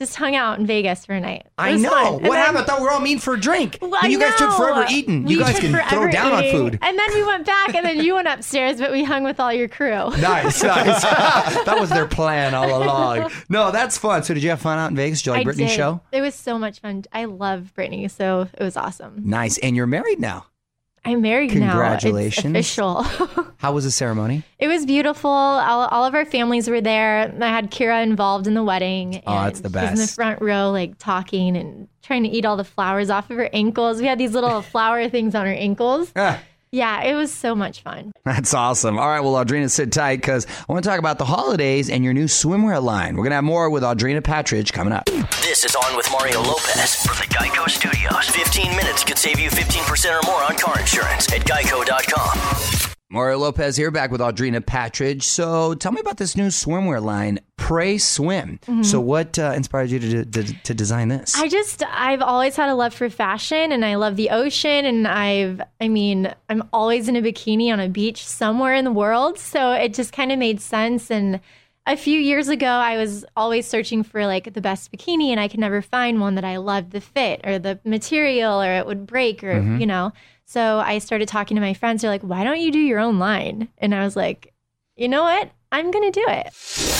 Just 0.00 0.16
hung 0.16 0.34
out 0.34 0.58
in 0.58 0.64
Vegas 0.64 1.04
for 1.04 1.12
a 1.12 1.20
night. 1.20 1.46
I 1.58 1.76
know. 1.76 1.90
fun. 1.90 2.12
What 2.14 2.22
then- 2.22 2.32
happened? 2.32 2.58
I 2.58 2.62
thought 2.64 2.78
we 2.80 2.84
were 2.86 2.90
all 2.90 3.00
meeting 3.00 3.18
for 3.18 3.34
a 3.34 3.40
drink. 3.40 3.76
Well, 3.82 4.08
you 4.08 4.18
guys 4.18 4.34
took 4.36 4.50
forever 4.52 4.86
eating. 4.88 5.28
You 5.28 5.36
We 5.36 5.44
guys 5.44 5.60
can 5.60 5.72
throw 5.90 6.10
down 6.10 6.32
on 6.32 6.42
food. 6.50 6.78
And 6.80 6.98
then 6.98 7.14
we 7.14 7.22
went 7.22 7.44
back, 7.44 7.74
and 7.74 7.84
then 7.84 8.00
you 8.00 8.14
went 8.14 8.26
upstairs, 8.26 8.80
but 8.80 8.92
we 8.92 9.04
hung 9.04 9.24
with 9.24 9.38
all 9.38 9.52
your 9.52 9.68
crew. 9.68 9.90
Nice, 10.18 10.62
nice. 10.62 11.02
that 11.66 11.76
was 11.78 11.90
their 11.90 12.06
plan 12.06 12.54
all 12.54 12.82
along. 12.82 13.30
No, 13.50 13.70
that's 13.70 13.98
fun. 13.98 14.22
So, 14.22 14.32
did 14.32 14.42
you 14.42 14.48
have 14.48 14.60
fun 14.62 14.78
out 14.78 14.88
in 14.90 14.96
Vegas? 14.96 15.20
Did 15.20 15.26
you 15.26 15.32
like 15.32 15.46
I 15.46 15.50
Britney's 15.50 15.56
did. 15.68 15.70
show? 15.76 16.00
It 16.12 16.22
was 16.22 16.34
so 16.34 16.58
much 16.58 16.80
fun. 16.80 17.04
I 17.12 17.26
love 17.26 17.72
Britney, 17.76 18.10
so 18.10 18.48
it 18.56 18.62
was 18.64 18.78
awesome. 18.78 19.20
Nice. 19.26 19.58
And 19.58 19.76
you're 19.76 19.86
married 19.86 20.18
now. 20.18 20.46
I'm 21.04 21.22
married 21.22 21.54
now. 21.54 21.70
Congratulations. 21.70 22.54
Official. 22.54 23.02
How 23.56 23.72
was 23.72 23.84
the 23.84 23.90
ceremony? 23.90 24.42
it 24.58 24.68
was 24.68 24.84
beautiful. 24.84 25.30
All, 25.30 25.86
all 25.88 26.04
of 26.04 26.14
our 26.14 26.24
families 26.24 26.68
were 26.68 26.80
there. 26.80 27.34
I 27.40 27.48
had 27.48 27.70
Kirra 27.70 28.02
involved 28.02 28.46
in 28.46 28.54
the 28.54 28.62
wedding. 28.62 29.22
Oh, 29.26 29.34
that's 29.44 29.60
and 29.60 29.72
the 29.72 29.80
was 29.80 29.90
in 29.90 29.96
the 29.96 30.06
front 30.06 30.42
row, 30.42 30.70
like 30.70 30.98
talking 30.98 31.56
and 31.56 31.88
trying 32.02 32.22
to 32.24 32.28
eat 32.28 32.44
all 32.44 32.56
the 32.56 32.64
flowers 32.64 33.08
off 33.08 33.30
of 33.30 33.36
her 33.36 33.48
ankles. 33.52 34.00
We 34.00 34.06
had 34.08 34.18
these 34.18 34.32
little 34.32 34.62
flower 34.62 35.08
things 35.08 35.34
on 35.34 35.46
her 35.46 35.52
ankles. 35.52 36.12
Ah. 36.16 36.40
Yeah, 36.72 37.02
it 37.02 37.14
was 37.14 37.32
so 37.32 37.56
much 37.56 37.82
fun. 37.82 38.12
That's 38.24 38.54
awesome. 38.54 38.96
All 38.96 39.08
right, 39.08 39.20
well, 39.20 39.34
Audrina, 39.34 39.68
sit 39.68 39.90
tight 39.90 40.20
because 40.20 40.46
I 40.46 40.72
want 40.72 40.84
to 40.84 40.88
talk 40.88 41.00
about 41.00 41.18
the 41.18 41.24
holidays 41.24 41.90
and 41.90 42.04
your 42.04 42.12
new 42.12 42.26
swimwear 42.26 42.80
line. 42.80 43.16
We're 43.16 43.24
going 43.24 43.30
to 43.30 43.36
have 43.36 43.44
more 43.44 43.68
with 43.70 43.82
Audrina 43.82 44.20
Patridge 44.20 44.72
coming 44.72 44.92
up. 44.92 45.06
This 45.42 45.64
is 45.64 45.74
On 45.74 45.96
with 45.96 46.08
Mario 46.12 46.40
Lopez 46.40 46.94
from 47.04 47.16
the 47.16 47.34
Geico 47.34 47.68
Studios. 47.68 48.28
15 48.28 48.76
minutes 48.76 49.02
could 49.02 49.18
save 49.18 49.40
you 49.40 49.50
15% 49.50 50.22
or 50.22 50.24
more 50.30 50.44
on 50.44 50.56
car 50.56 50.78
insurance 50.78 51.32
at 51.32 51.40
geico.com. 51.40 52.90
Mario 53.12 53.38
Lopez 53.38 53.76
here, 53.76 53.90
back 53.90 54.12
with 54.12 54.20
Audrina 54.20 54.60
Patridge. 54.60 55.24
So, 55.24 55.74
tell 55.74 55.90
me 55.90 56.00
about 56.00 56.18
this 56.18 56.36
new 56.36 56.46
swimwear 56.46 57.02
line, 57.02 57.40
Prey 57.70 57.98
Swim. 57.98 58.58
So, 58.82 58.98
what 58.98 59.38
uh, 59.38 59.52
inspired 59.54 59.90
you 59.90 60.00
to, 60.00 60.24
to, 60.24 60.42
to 60.42 60.74
design 60.74 61.06
this? 61.06 61.36
I 61.36 61.46
just 61.46 61.84
I've 61.84 62.20
always 62.20 62.56
had 62.56 62.68
a 62.68 62.74
love 62.74 62.92
for 62.92 63.08
fashion 63.08 63.70
and 63.70 63.84
I 63.84 63.94
love 63.94 64.16
the 64.16 64.30
ocean 64.30 64.84
and 64.84 65.06
I've 65.06 65.62
I 65.80 65.86
mean 65.86 66.34
I'm 66.48 66.68
always 66.72 67.06
in 67.06 67.14
a 67.14 67.22
bikini 67.22 67.72
on 67.72 67.78
a 67.78 67.88
beach 67.88 68.26
somewhere 68.26 68.74
in 68.74 68.84
the 68.84 68.90
world. 68.90 69.38
So 69.38 69.70
it 69.70 69.94
just 69.94 70.12
kind 70.12 70.32
of 70.32 70.38
made 70.40 70.60
sense 70.60 71.12
and 71.12 71.38
a 71.86 71.96
few 71.96 72.18
years 72.18 72.48
ago 72.48 72.66
I 72.66 72.96
was 72.96 73.24
always 73.36 73.68
searching 73.68 74.02
for 74.02 74.26
like 74.26 74.52
the 74.52 74.60
best 74.60 74.90
bikini 74.90 75.28
and 75.28 75.38
I 75.38 75.46
could 75.46 75.60
never 75.60 75.80
find 75.80 76.20
one 76.20 76.34
that 76.34 76.44
I 76.44 76.56
loved 76.56 76.90
the 76.90 77.00
fit 77.00 77.40
or 77.44 77.60
the 77.60 77.78
material 77.84 78.60
or 78.60 78.72
it 78.78 78.86
would 78.86 79.06
break 79.06 79.44
or 79.44 79.62
you 79.78 79.86
know. 79.86 80.12
So 80.44 80.80
I 80.80 80.98
started 80.98 81.28
talking 81.28 81.54
to 81.54 81.60
my 81.60 81.74
friends. 81.74 82.02
They're 82.02 82.10
like 82.10 82.22
why 82.22 82.42
don't 82.42 82.60
you 82.60 82.72
do 82.72 82.80
your 82.80 82.98
own 82.98 83.20
line? 83.20 83.68
And 83.78 83.94
I 83.94 84.02
was 84.02 84.16
like 84.16 84.52
you 84.96 85.06
know 85.06 85.22
what? 85.22 85.52
I'm 85.70 85.92
going 85.92 86.10
to 86.10 86.20
do 86.20 86.26
it 86.28 86.99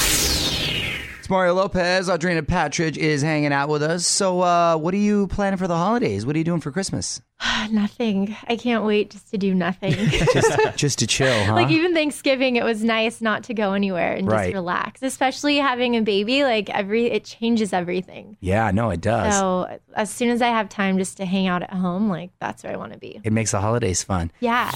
Mario 1.31 1.55
Lopez. 1.55 2.09
Audrina 2.09 2.43
Patridge 2.43 2.97
is 2.97 3.23
hanging 3.23 3.53
out 3.53 3.69
with 3.69 3.83
us. 3.83 4.07
So, 4.07 4.41
uh, 4.41 4.77
what 4.77 4.93
are 4.95 4.99
you 4.99 5.29
planning 5.29 5.57
for 5.59 5.69
the 5.69 5.77
holidays? 5.77 6.27
What 6.27 6.35
are 6.35 6.39
you 6.39 6.45
doing 6.45 6.61
for 6.61 6.71
Christmas? 6.73 7.23
nothing 7.71 8.37
I 8.49 8.57
can't 8.57 8.85
wait 8.85 9.11
just 9.11 9.31
to 9.31 9.39
do 9.39 9.55
nothing 9.55 9.93
Just, 10.35 10.77
just 10.77 10.99
to 10.99 11.07
chill, 11.07 11.45
huh? 11.45 11.55
Like 11.55 11.71
even 11.71 11.95
Thanksgiving, 11.95 12.57
it 12.57 12.65
was 12.65 12.83
nice 12.85 13.21
not 13.23 13.45
to 13.45 13.55
go 13.55 13.73
anywhere 13.73 14.13
and 14.13 14.27
Right. 14.29 14.47
just 14.47 14.55
relax. 14.55 15.03
Especially 15.03 15.57
having 15.57 15.97
a 15.97 16.03
baby, 16.03 16.43
like 16.43 16.69
every 16.69 17.07
it 17.07 17.25
changes 17.25 17.73
everything. 17.73 18.37
yeah, 18.41 18.71
no, 18.73 18.91
it 18.91 19.01
does. 19.01 19.39
So 19.39 19.79
as 19.95 20.11
soon 20.11 20.29
as 20.31 20.43
I 20.43 20.49
have 20.49 20.69
time 20.69 20.99
just 20.99 21.17
to 21.19 21.25
hang 21.25 21.47
out 21.47 21.63
at 21.63 21.73
home, 21.73 22.09
like 22.11 22.31
that's 22.41 22.63
where 22.65 22.73
I 22.73 22.77
want 22.77 22.93
to 22.93 22.99
be. 22.99 23.21
It 23.25 23.33
makes 23.33 23.53
the 23.53 23.61
holidays 23.61 24.03
fun. 24.03 24.31
Yeah. 24.41 24.71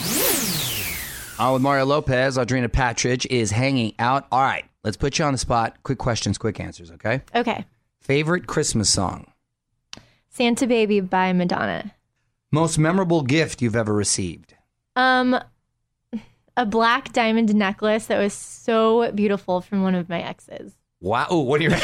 On 1.38 1.52
with 1.54 1.62
Mario 1.62 1.84
Lopez, 1.84 2.38
Audrina 2.38 2.68
Patridge 2.68 3.26
is 3.28 3.50
hanging 3.50 3.92
out. 3.98 4.26
All 4.30 4.40
right, 4.40 4.64
let's 4.84 4.96
put 4.96 5.18
you 5.18 5.24
on 5.24 5.32
the 5.32 5.38
spot. 5.38 5.82
Quick 5.82 5.98
questions, 5.98 6.38
quick 6.38 6.60
answers, 6.60 6.90
okay? 6.92 7.22
Okay. 7.34 7.64
Favorite 8.00 8.46
Christmas 8.46 8.90
song? 8.90 9.26
Santa 10.28 10.66
Baby 10.66 11.00
by 11.00 11.32
Madonna. 11.32 11.92
Most 12.52 12.78
memorable 12.78 13.22
gift 13.22 13.62
you've 13.62 13.76
ever 13.76 13.92
received? 13.92 14.54
Um 14.94 15.40
a 16.56 16.64
black 16.64 17.12
diamond 17.12 17.52
necklace 17.54 18.06
that 18.06 18.18
was 18.18 18.32
so 18.32 19.10
beautiful 19.12 19.60
from 19.60 19.82
one 19.82 19.94
of 19.94 20.08
my 20.08 20.20
exes. 20.20 20.72
Wow. 21.04 21.26
Ooh, 21.30 21.40
what 21.40 21.60
are 21.60 21.64
you? 21.64 21.70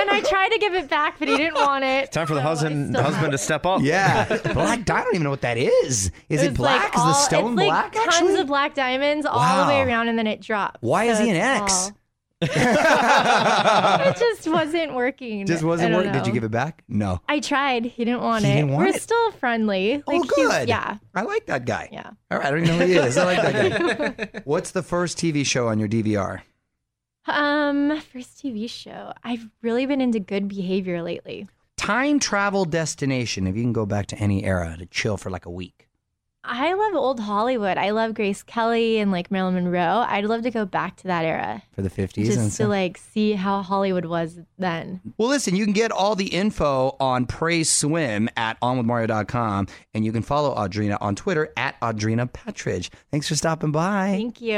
And 0.00 0.10
I 0.10 0.20
tried 0.28 0.50
to 0.50 0.58
give 0.58 0.74
it 0.74 0.88
back, 0.88 1.18
but 1.18 1.26
he 1.28 1.36
didn't 1.36 1.54
want 1.56 1.84
it. 1.84 2.12
Time 2.12 2.26
for 2.26 2.34
the 2.34 2.40
so 2.40 2.44
I 2.46 2.48
husband 2.48 2.88
still 2.90 3.02
husband 3.02 3.22
have 3.22 3.30
to 3.30 3.34
it. 3.34 3.38
step 3.38 3.66
up. 3.66 3.80
yeah. 3.82 4.24
Black. 4.52 4.84
Diamond, 4.84 4.90
I 4.90 5.02
don't 5.04 5.14
even 5.14 5.24
know 5.24 5.30
what 5.30 5.40
that 5.42 5.56
is. 5.58 6.10
Is 6.28 6.42
it, 6.42 6.50
was 6.50 6.56
black? 6.58 6.94
like 6.94 6.96
is 6.96 7.02
the 7.02 7.12
stone 7.14 7.52
it's 7.52 7.58
like 7.58 7.68
black? 7.68 7.92
Tons 7.92 8.06
actually? 8.08 8.40
of 8.40 8.46
black 8.46 8.74
diamonds 8.74 9.26
all 9.26 9.64
the 9.64 9.68
way 9.68 9.80
around, 9.82 10.08
and 10.08 10.18
then 10.18 10.26
it 10.26 10.40
drops. 10.40 10.78
Why 10.80 11.04
is 11.04 11.18
So 11.18 11.24
he 11.24 11.30
an 11.30 11.36
it's 11.36 11.44
ex? 11.62 11.72
all- 11.86 11.92
it 12.50 14.16
just 14.18 14.48
wasn't 14.48 14.94
working. 14.94 15.46
Just 15.46 15.62
wasn't 15.62 15.94
working. 15.94 16.12
Did 16.12 16.26
you 16.26 16.32
give 16.32 16.44
it 16.44 16.50
back? 16.50 16.84
No. 16.88 17.20
I 17.28 17.40
tried. 17.40 17.84
He 17.86 18.04
didn't 18.04 18.22
want 18.22 18.44
He 18.44 18.50
it. 18.50 18.54
didn't 18.54 18.70
want 18.72 18.88
We're 18.88 18.94
it? 18.96 19.02
still 19.02 19.30
friendly. 19.32 20.02
oh, 20.06 20.10
Like, 20.12 20.22
he's- 20.22 20.34
good. 20.34 20.68
Yeah. 20.68 20.98
I 21.14 21.22
like 21.22 21.46
that 21.46 21.64
guy. 21.64 21.88
Yeah. 21.92 22.10
All 22.30 22.38
right. 22.38 22.46
I 22.46 22.50
don't 22.50 22.64
even 22.64 22.78
know 22.78 22.86
who 22.86 22.92
he 22.92 22.98
is. 22.98 23.16
I 23.16 23.24
like 23.24 23.42
that 23.42 24.32
guy. 24.32 24.40
What's 24.44 24.70
the 24.72 24.82
first 24.82 25.18
TV 25.18 25.44
show 25.46 25.68
on 25.68 25.78
your 25.78 25.88
DVR? 25.88 26.40
Um, 27.26 28.00
first 28.12 28.42
TV 28.42 28.68
show. 28.68 29.12
I've 29.22 29.48
really 29.62 29.86
been 29.86 30.00
into 30.00 30.20
good 30.20 30.48
behavior 30.48 31.02
lately. 31.02 31.48
Time 31.76 32.18
travel 32.20 32.64
destination. 32.64 33.46
If 33.46 33.56
you 33.56 33.62
can 33.62 33.72
go 33.72 33.86
back 33.86 34.06
to 34.08 34.16
any 34.18 34.44
era 34.44 34.76
to 34.78 34.86
chill 34.86 35.16
for 35.16 35.30
like 35.30 35.46
a 35.46 35.50
week. 35.50 35.88
I 36.46 36.74
love 36.74 36.94
old 36.94 37.20
Hollywood. 37.20 37.78
I 37.78 37.90
love 37.90 38.12
Grace 38.14 38.42
Kelly 38.42 38.98
and 38.98 39.10
like 39.10 39.30
Marilyn 39.30 39.54
Monroe. 39.54 40.04
I'd 40.06 40.26
love 40.26 40.42
to 40.42 40.50
go 40.50 40.66
back 40.66 40.96
to 40.98 41.04
that 41.06 41.24
era 41.24 41.62
For 41.74 41.80
the 41.80 41.88
50s 41.88 42.16
and 42.16 42.26
just 42.26 42.38
to 42.38 42.50
stuff. 42.50 42.68
like 42.68 42.98
see 42.98 43.32
how 43.32 43.62
Hollywood 43.62 44.04
was 44.04 44.38
then. 44.58 45.00
Well, 45.16 45.28
listen, 45.28 45.56
you 45.56 45.64
can 45.64 45.72
get 45.72 45.90
all 45.90 46.14
the 46.14 46.26
info 46.26 46.96
on 47.00 47.24
Praise 47.24 47.70
Swim 47.70 48.28
at 48.36 48.60
onwithmario.com, 48.60 49.68
and 49.94 50.04
you 50.04 50.12
can 50.12 50.20
follow 50.22 50.54
Audrina 50.54 50.98
on 51.00 51.14
Twitter 51.14 51.50
at 51.56 51.80
Audrina 51.80 52.30
Patridge. 52.30 52.90
Thanks 53.10 53.26
for 53.28 53.36
stopping 53.36 53.72
by. 53.72 54.08
Thank 54.10 54.40
you. 54.42 54.54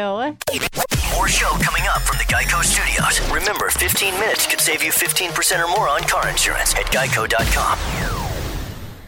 More 1.14 1.28
show 1.28 1.50
coming 1.62 1.85
up 1.88 2.02
from 2.02 2.19
the 2.19 2.25
Geico 2.25 2.62
Studios. 2.64 3.21
Remember, 3.31 3.71
15 3.71 4.14
minutes 4.14 4.47
could 4.47 4.61
save 4.61 4.83
you 4.83 4.90
15% 4.90 5.64
or 5.64 5.69
more 5.69 5.88
on 5.88 6.02
car 6.02 6.28
insurance 6.28 6.75
at 6.75 6.87
geico.com. 6.87 7.78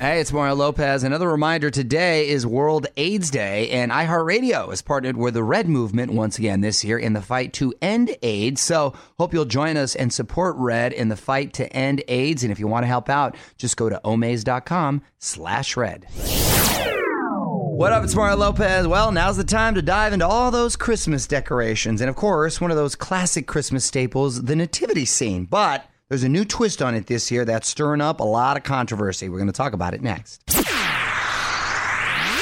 Hey, 0.00 0.21
it's 0.21 0.33
Mario 0.33 0.55
Lopez. 0.55 1.02
Another 1.02 1.28
reminder 1.28 1.71
today 1.71 2.28
is 2.28 2.47
World 2.47 2.87
AIDS 2.97 3.31
Day, 3.31 3.69
and 3.71 3.90
iHeartRadio 3.90 4.71
has 4.71 4.81
partnered 4.81 5.17
with 5.17 5.35
the 5.35 5.43
Red 5.43 5.69
Movement 5.69 6.12
once 6.12 6.38
again 6.38 6.61
this 6.61 6.85
year 6.85 7.00
in 7.00 7.14
the 7.14 7.21
fight 7.21 7.52
to 7.55 7.75
end 7.83 8.17
AIDS. 8.23 8.61
So, 8.61 8.95
hope 9.19 9.35
you'll 9.35 9.45
join 9.45 9.76
us 9.76 9.97
and 9.97 10.12
support 10.12 10.55
Red 10.57 10.93
in 10.93 11.09
the 11.09 11.17
fight 11.17 11.52
to 11.55 11.67
end 11.73 12.05
AIDS. 12.07 12.45
And 12.45 12.52
if 12.52 12.61
you 12.61 12.69
want 12.69 12.85
to 12.85 12.87
help 12.87 13.09
out, 13.09 13.37
just 13.57 13.76
go 13.76 13.88
to 13.88 14.00
omaze.com 14.05 15.02
slash 15.19 15.76
red. 15.76 16.07
What 17.50 17.93
up, 17.93 18.05
it's 18.05 18.14
Mario 18.14 18.37
Lopez. 18.37 18.87
Well, 18.87 19.11
now's 19.11 19.37
the 19.37 19.43
time 19.43 19.75
to 19.75 19.83
dive 19.83 20.12
into 20.12 20.28
all 20.28 20.52
those 20.52 20.76
Christmas 20.76 21.26
decorations. 21.26 22.00
And 22.00 22.09
of 22.09 22.14
course, 22.14 22.61
one 22.61 22.71
of 22.71 22.76
those 22.76 22.95
classic 22.95 23.49
Christmas 23.49 23.85
staples, 23.85 24.45
the 24.45 24.55
nativity 24.55 25.07
scene. 25.07 25.45
But 25.45 25.85
there's 26.09 26.23
a 26.25 26.29
new 26.29 26.45
twist 26.45 26.81
on 26.83 26.95
it 26.95 27.07
this 27.07 27.31
year 27.31 27.45
that's 27.45 27.69
stirring 27.69 28.00
up 28.00 28.21
a 28.21 28.25
lot 28.25 28.57
of 28.57 28.62
controversy. 28.62 29.29
We're 29.29 29.38
going 29.38 29.47
to 29.49 29.53
talk 29.53 29.73
about 29.73 29.95
it 29.95 30.03
next. 30.03 30.43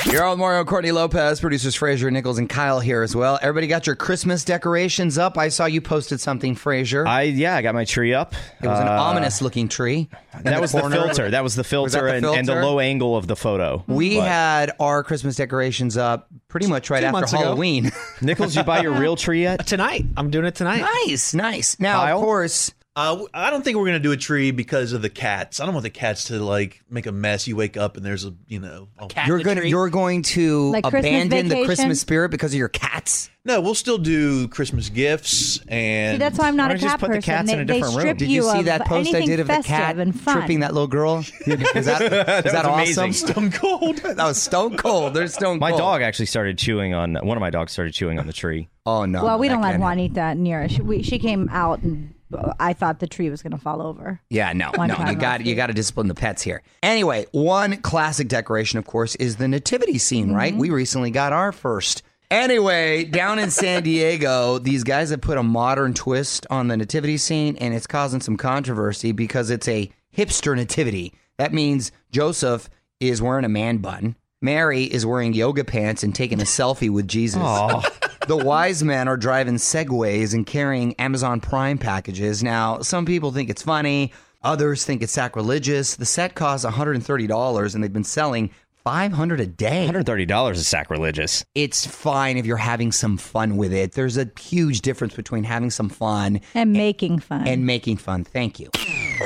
You're 0.06 0.22
all 0.22 0.34
with 0.34 0.38
Mario 0.38 0.64
Courtney 0.64 0.92
Lopez, 0.92 1.40
producers 1.40 1.74
Fraser 1.74 2.12
Nichols 2.12 2.38
and 2.38 2.48
Kyle 2.48 2.78
here 2.78 3.02
as 3.02 3.16
well. 3.16 3.40
Everybody 3.42 3.66
got 3.66 3.88
your 3.88 3.96
Christmas 3.96 4.44
decorations 4.44 5.18
up. 5.18 5.36
I 5.36 5.48
saw 5.48 5.66
you 5.66 5.80
posted 5.80 6.20
something, 6.20 6.54
Fraser. 6.54 7.04
I 7.04 7.22
yeah, 7.22 7.56
I 7.56 7.62
got 7.62 7.74
my 7.74 7.84
tree 7.84 8.14
up. 8.14 8.32
it 8.62 8.68
was 8.68 8.78
an 8.78 8.86
Uh, 8.86 8.92
ominous 9.02 9.42
looking 9.42 9.66
tree. 9.66 10.08
in 10.32 10.42
That 10.44 10.60
was 10.60 10.70
the 10.70 10.80
corner. 10.80 10.94
filter. 10.96 11.30
That 11.30 11.42
was 11.42 11.56
the 11.56 11.64
filter, 11.64 12.02
that 12.06 12.20
the 12.22 12.28
and, 12.30 12.38
and 12.38 12.48
the 12.48 12.54
low 12.64 12.78
angle 12.78 13.16
of 13.16 13.26
the 13.26 13.34
photo. 13.34 13.82
We 13.88 14.18
But- 14.18 14.28
had 14.28 14.72
our 14.78 15.02
Christmas 15.02 15.34
decorations 15.34 15.96
up 15.96 16.28
pretty 16.46 16.68
much 16.68 16.88
right 16.88 17.00
Two 17.00 17.06
after. 17.06 17.36
Halloween. 17.36 17.90
Nichols, 18.22 18.54
you 18.54 18.62
buy 18.62 18.82
your 18.82 18.92
real 18.92 19.16
tree 19.16 19.42
yet? 19.42 19.66
tonight. 19.66 20.06
I'm 20.16 20.30
doing 20.30 20.46
it 20.46 20.54
tonight. 20.54 20.82
nice, 21.08 21.34
nice. 21.34 21.80
Now, 21.80 22.02
Kyle? 22.02 22.18
of 22.18 22.22
course, 22.24 22.70
Uh, 22.96 23.10
w- 23.10 23.28
I 23.34 23.50
don't 23.50 23.62
think 23.62 23.76
we're 23.76 23.84
gonna 23.84 23.98
do 23.98 24.12
a 24.12 24.16
tree 24.16 24.52
because 24.52 24.94
of 24.94 25.02
the 25.02 25.10
cats. 25.10 25.60
I 25.60 25.66
don't 25.66 25.74
want 25.74 25.84
the 25.84 25.90
cats 25.90 26.24
to 26.28 26.42
like 26.42 26.82
make 26.88 27.04
a 27.04 27.12
mess. 27.12 27.46
You 27.46 27.54
wake 27.54 27.76
up 27.76 27.98
and 27.98 28.06
there's 28.06 28.24
a 28.24 28.32
you 28.48 28.58
know 28.58 28.88
a 28.98 29.06
cat. 29.08 29.28
you're 29.28 29.38
gonna 29.42 29.60
tree. 29.60 29.68
you're 29.68 29.90
going 29.90 30.22
to 30.22 30.70
Like 30.70 30.84
Christmas 30.84 31.04
abandon 31.04 31.48
the 31.48 31.54
vacation? 31.56 31.66
Christmas 31.66 32.00
spirit 32.00 32.30
because 32.30 32.54
of 32.54 32.58
your 32.58 32.70
cats. 32.70 33.28
no. 33.44 33.60
We'll 33.60 33.74
still 33.74 33.98
do 33.98 34.48
Christmas 34.48 34.88
gifts 34.88 35.60
and 35.68 36.14
See, 36.14 36.18
that's 36.18 36.38
why 36.38 36.48
I'm 36.48 36.56
not 36.56 36.70
Why 36.70 36.76
a 36.76 36.78
don't 36.78 36.82
you 36.82 36.88
just 36.88 36.92
cat 36.94 37.00
put 37.00 37.08
the 37.10 37.16
person. 37.18 37.22
cats 37.34 37.46
they, 37.48 37.52
in 37.52 37.60
a 37.60 37.64
they 37.66 37.72
different 37.74 37.94
room? 37.96 38.00
strip 38.00 38.16
Did 38.18 38.30
you 38.30 38.42
see 38.44 38.58
of 38.60 38.64
that 38.64 38.86
post 38.86 39.08
I 39.08 39.18
anything 39.18 39.28
did 39.28 39.40
of 39.40 39.46
the 39.48 39.52
festive 39.52 39.66
cat 39.76 39.96
and 39.98 40.18
fun. 40.18 40.36
tripping 40.38 40.60
that 40.60 40.72
little 40.72 40.88
girl? 40.88 41.18
Is 41.46 41.84
that, 41.86 42.00
is 42.02 42.10
that 42.10 42.44
was 42.44 42.54
awesome? 42.54 42.72
amazing. 42.72 43.12
Stone 43.12 43.50
cold. 43.52 43.96
That 44.16 44.24
was 44.26 44.40
stone 44.42 44.78
cold. 44.78 45.12
They're 45.12 45.28
stone 45.28 45.58
My 45.58 45.68
cold. 45.70 45.80
dog 45.80 46.00
actually 46.02 46.26
started 46.26 46.56
chewing 46.56 46.94
on 46.94 47.16
one 47.16 47.36
of 47.36 47.40
my 47.42 47.50
dogs 47.50 47.72
started 47.72 47.92
chewing 47.92 48.18
on 48.18 48.26
the 48.26 48.32
tree. 48.32 48.70
Oh 48.86 49.04
no. 49.04 49.22
Well, 49.22 49.38
we 49.38 49.48
that 49.48 49.54
don't 49.54 49.62
let 49.62 49.72
can't 49.72 49.82
happen. 49.82 49.98
Juanita 49.98 50.34
near 50.36 50.62
us. 50.62 50.70
She, 50.72 50.80
we, 50.80 51.02
she 51.02 51.18
came 51.18 51.50
out 51.52 51.82
and 51.82 52.14
I 52.58 52.72
thought 52.72 52.98
the 52.98 53.06
tree 53.06 53.30
was 53.30 53.42
going 53.42 53.52
to 53.52 53.58
fall 53.58 53.80
over. 53.82 54.20
Yeah, 54.30 54.52
no, 54.52 54.70
One 54.74 54.88
no, 54.88 54.96
you 55.08 55.14
got 55.14 55.44
you 55.44 55.54
got 55.54 55.68
to 55.68 55.72
discipline 55.72 56.08
the 56.08 56.14
pets 56.14 56.42
here. 56.42 56.62
Anyway, 56.82 57.26
one 57.32 57.76
classic 57.78 58.28
decoration, 58.28 58.78
of 58.78 58.86
course, 58.86 59.14
is 59.16 59.36
the 59.36 59.48
nativity 59.48 59.98
scene. 59.98 60.32
Right? 60.32 60.52
Mm-hmm. 60.52 60.60
We 60.60 60.70
recently 60.70 61.10
got 61.10 61.32
our 61.32 61.52
first. 61.52 62.02
Anyway, 62.30 63.04
down 63.04 63.38
in 63.38 63.50
San 63.50 63.84
Diego, 63.84 64.58
these 64.58 64.82
guys 64.82 65.10
have 65.10 65.20
put 65.20 65.38
a 65.38 65.44
modern 65.44 65.94
twist 65.94 66.44
on 66.50 66.66
the 66.66 66.76
nativity 66.76 67.18
scene, 67.18 67.56
and 67.58 67.72
it's 67.72 67.86
causing 67.86 68.20
some 68.20 68.36
controversy 68.36 69.12
because 69.12 69.50
it's 69.50 69.68
a 69.68 69.90
hipster 70.16 70.56
nativity. 70.56 71.14
That 71.36 71.52
means 71.52 71.92
Joseph 72.10 72.68
is 72.98 73.22
wearing 73.22 73.44
a 73.44 73.48
man 73.48 73.78
bun. 73.78 74.16
Mary 74.40 74.84
is 74.84 75.06
wearing 75.06 75.34
yoga 75.34 75.64
pants 75.64 76.02
and 76.02 76.14
taking 76.14 76.40
a 76.40 76.44
selfie 76.44 76.90
with 76.90 77.06
Jesus. 77.06 77.40
The 78.26 78.36
wise 78.36 78.82
men 78.82 79.06
are 79.06 79.16
driving 79.16 79.54
Segways 79.54 80.34
and 80.34 80.44
carrying 80.44 80.94
Amazon 80.98 81.40
Prime 81.40 81.78
packages. 81.78 82.42
Now, 82.42 82.80
some 82.80 83.06
people 83.06 83.30
think 83.30 83.48
it's 83.50 83.62
funny, 83.62 84.12
others 84.42 84.84
think 84.84 85.00
it's 85.02 85.12
sacrilegious. 85.12 85.94
The 85.94 86.06
set 86.06 86.34
costs 86.34 86.66
$130 86.66 87.74
and 87.74 87.84
they've 87.84 87.92
been 87.92 88.02
selling 88.02 88.50
500 88.82 89.38
a 89.40 89.46
day. 89.46 89.88
$130 89.88 90.52
is 90.54 90.66
sacrilegious. 90.66 91.44
It's 91.54 91.86
fine 91.86 92.36
if 92.36 92.46
you're 92.46 92.56
having 92.56 92.90
some 92.90 93.16
fun 93.16 93.56
with 93.56 93.72
it. 93.72 93.92
There's 93.92 94.16
a 94.16 94.28
huge 94.40 94.80
difference 94.80 95.14
between 95.14 95.44
having 95.44 95.70
some 95.70 95.88
fun 95.88 96.40
And 96.54 96.72
making 96.72 97.20
fun. 97.20 97.46
and 97.46 97.64
making 97.64 97.98
fun. 97.98 98.24
Thank 98.24 98.58
you. 98.58 98.70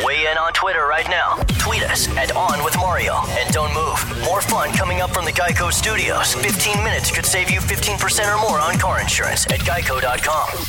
Weigh 0.04 0.26
in 0.30 0.36
on 0.36 0.52
Twitter 0.52 0.86
right 0.86 1.06
now. 1.08 1.36
Tweet 1.58 1.82
us 1.84 2.06
at 2.10 2.10
On 2.10 2.18
With 2.18 2.19
Mario. 2.80 3.14
And 3.38 3.52
don't 3.52 3.72
move. 3.74 4.24
More 4.24 4.40
fun 4.40 4.72
coming 4.72 5.00
up 5.00 5.10
from 5.10 5.24
the 5.24 5.32
Geico 5.32 5.72
Studios. 5.72 6.34
15 6.34 6.82
minutes 6.82 7.10
could 7.10 7.26
save 7.26 7.50
you 7.50 7.60
15% 7.60 8.34
or 8.34 8.40
more 8.40 8.58
on 8.58 8.78
car 8.78 9.00
insurance 9.00 9.46
at 9.46 9.60
geico.com. 9.60 10.64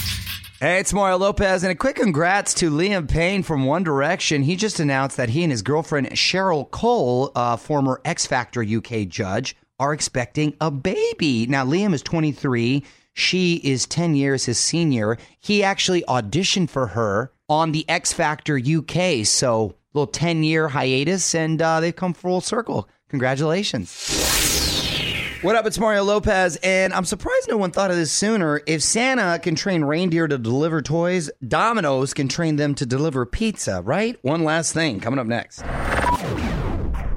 Hey, 0.60 0.80
it's 0.80 0.94
Mario 0.94 1.18
Lopez, 1.18 1.64
and 1.64 1.72
a 1.72 1.76
quick 1.76 1.96
congrats 1.96 2.54
to 2.54 2.70
Liam 2.70 3.10
Payne 3.10 3.42
from 3.42 3.66
One 3.66 3.84
Direction. 3.84 4.44
He 4.44 4.56
just 4.56 4.80
announced 4.80 5.18
that 5.18 5.30
he 5.30 5.42
and 5.42 5.52
his 5.52 5.64
girlfriend 5.64 6.12
Cheryl 6.12 6.70
Cole, 6.70 7.32
uh, 7.34 7.58
former 7.58 8.00
X 8.06 8.28
Factor 8.28 8.64
UK 8.64 9.08
judge, 9.08 9.56
are 9.80 9.92
expecting 9.92 10.56
a 10.62 10.70
baby. 10.70 11.48
Now, 11.48 11.66
Liam 11.66 11.96
is 11.96 12.04
23. 12.04 12.84
She 13.14 13.56
is 13.56 13.88
10 13.88 14.14
years 14.14 14.46
his 14.46 14.60
senior. 14.60 15.18
He 15.40 15.64
actually 15.64 16.04
auditioned 16.04 16.70
for 16.70 16.88
her 16.88 17.32
on 17.50 17.72
the 17.72 17.84
X 17.90 18.14
Factor 18.14 18.60
UK. 18.60 19.26
So, 19.26 19.74
little 19.94 20.08
10 20.08 20.44
year 20.44 20.70
hiatus, 20.70 21.36
and 21.36 21.62
uh, 21.62 21.80
they've 21.80 21.96
come 21.96 22.14
full 22.14 22.42
circle. 22.42 22.88
Congratulations. 23.10 24.30
What 25.42 25.56
up? 25.56 25.66
It's 25.66 25.80
Mario 25.80 26.04
Lopez, 26.04 26.56
and 26.58 26.94
I'm 26.94 27.04
surprised 27.04 27.50
no 27.50 27.58
one 27.58 27.72
thought 27.72 27.90
of 27.90 27.98
this 27.98 28.12
sooner. 28.12 28.62
If 28.68 28.84
Santa 28.84 29.40
can 29.40 29.56
train 29.56 29.84
reindeer 29.84 30.28
to 30.28 30.38
deliver 30.38 30.84
toys, 30.84 31.32
Domino's 31.46 32.14
can 32.14 32.28
train 32.28 32.58
them 32.58 32.76
to 32.76 32.86
deliver 32.86 33.26
pizza, 33.26 33.82
right? 33.82 34.20
One 34.22 34.44
last 34.44 34.72
thing 34.74 35.00
coming 35.00 35.20
up 35.20 35.26
next. 35.26 35.64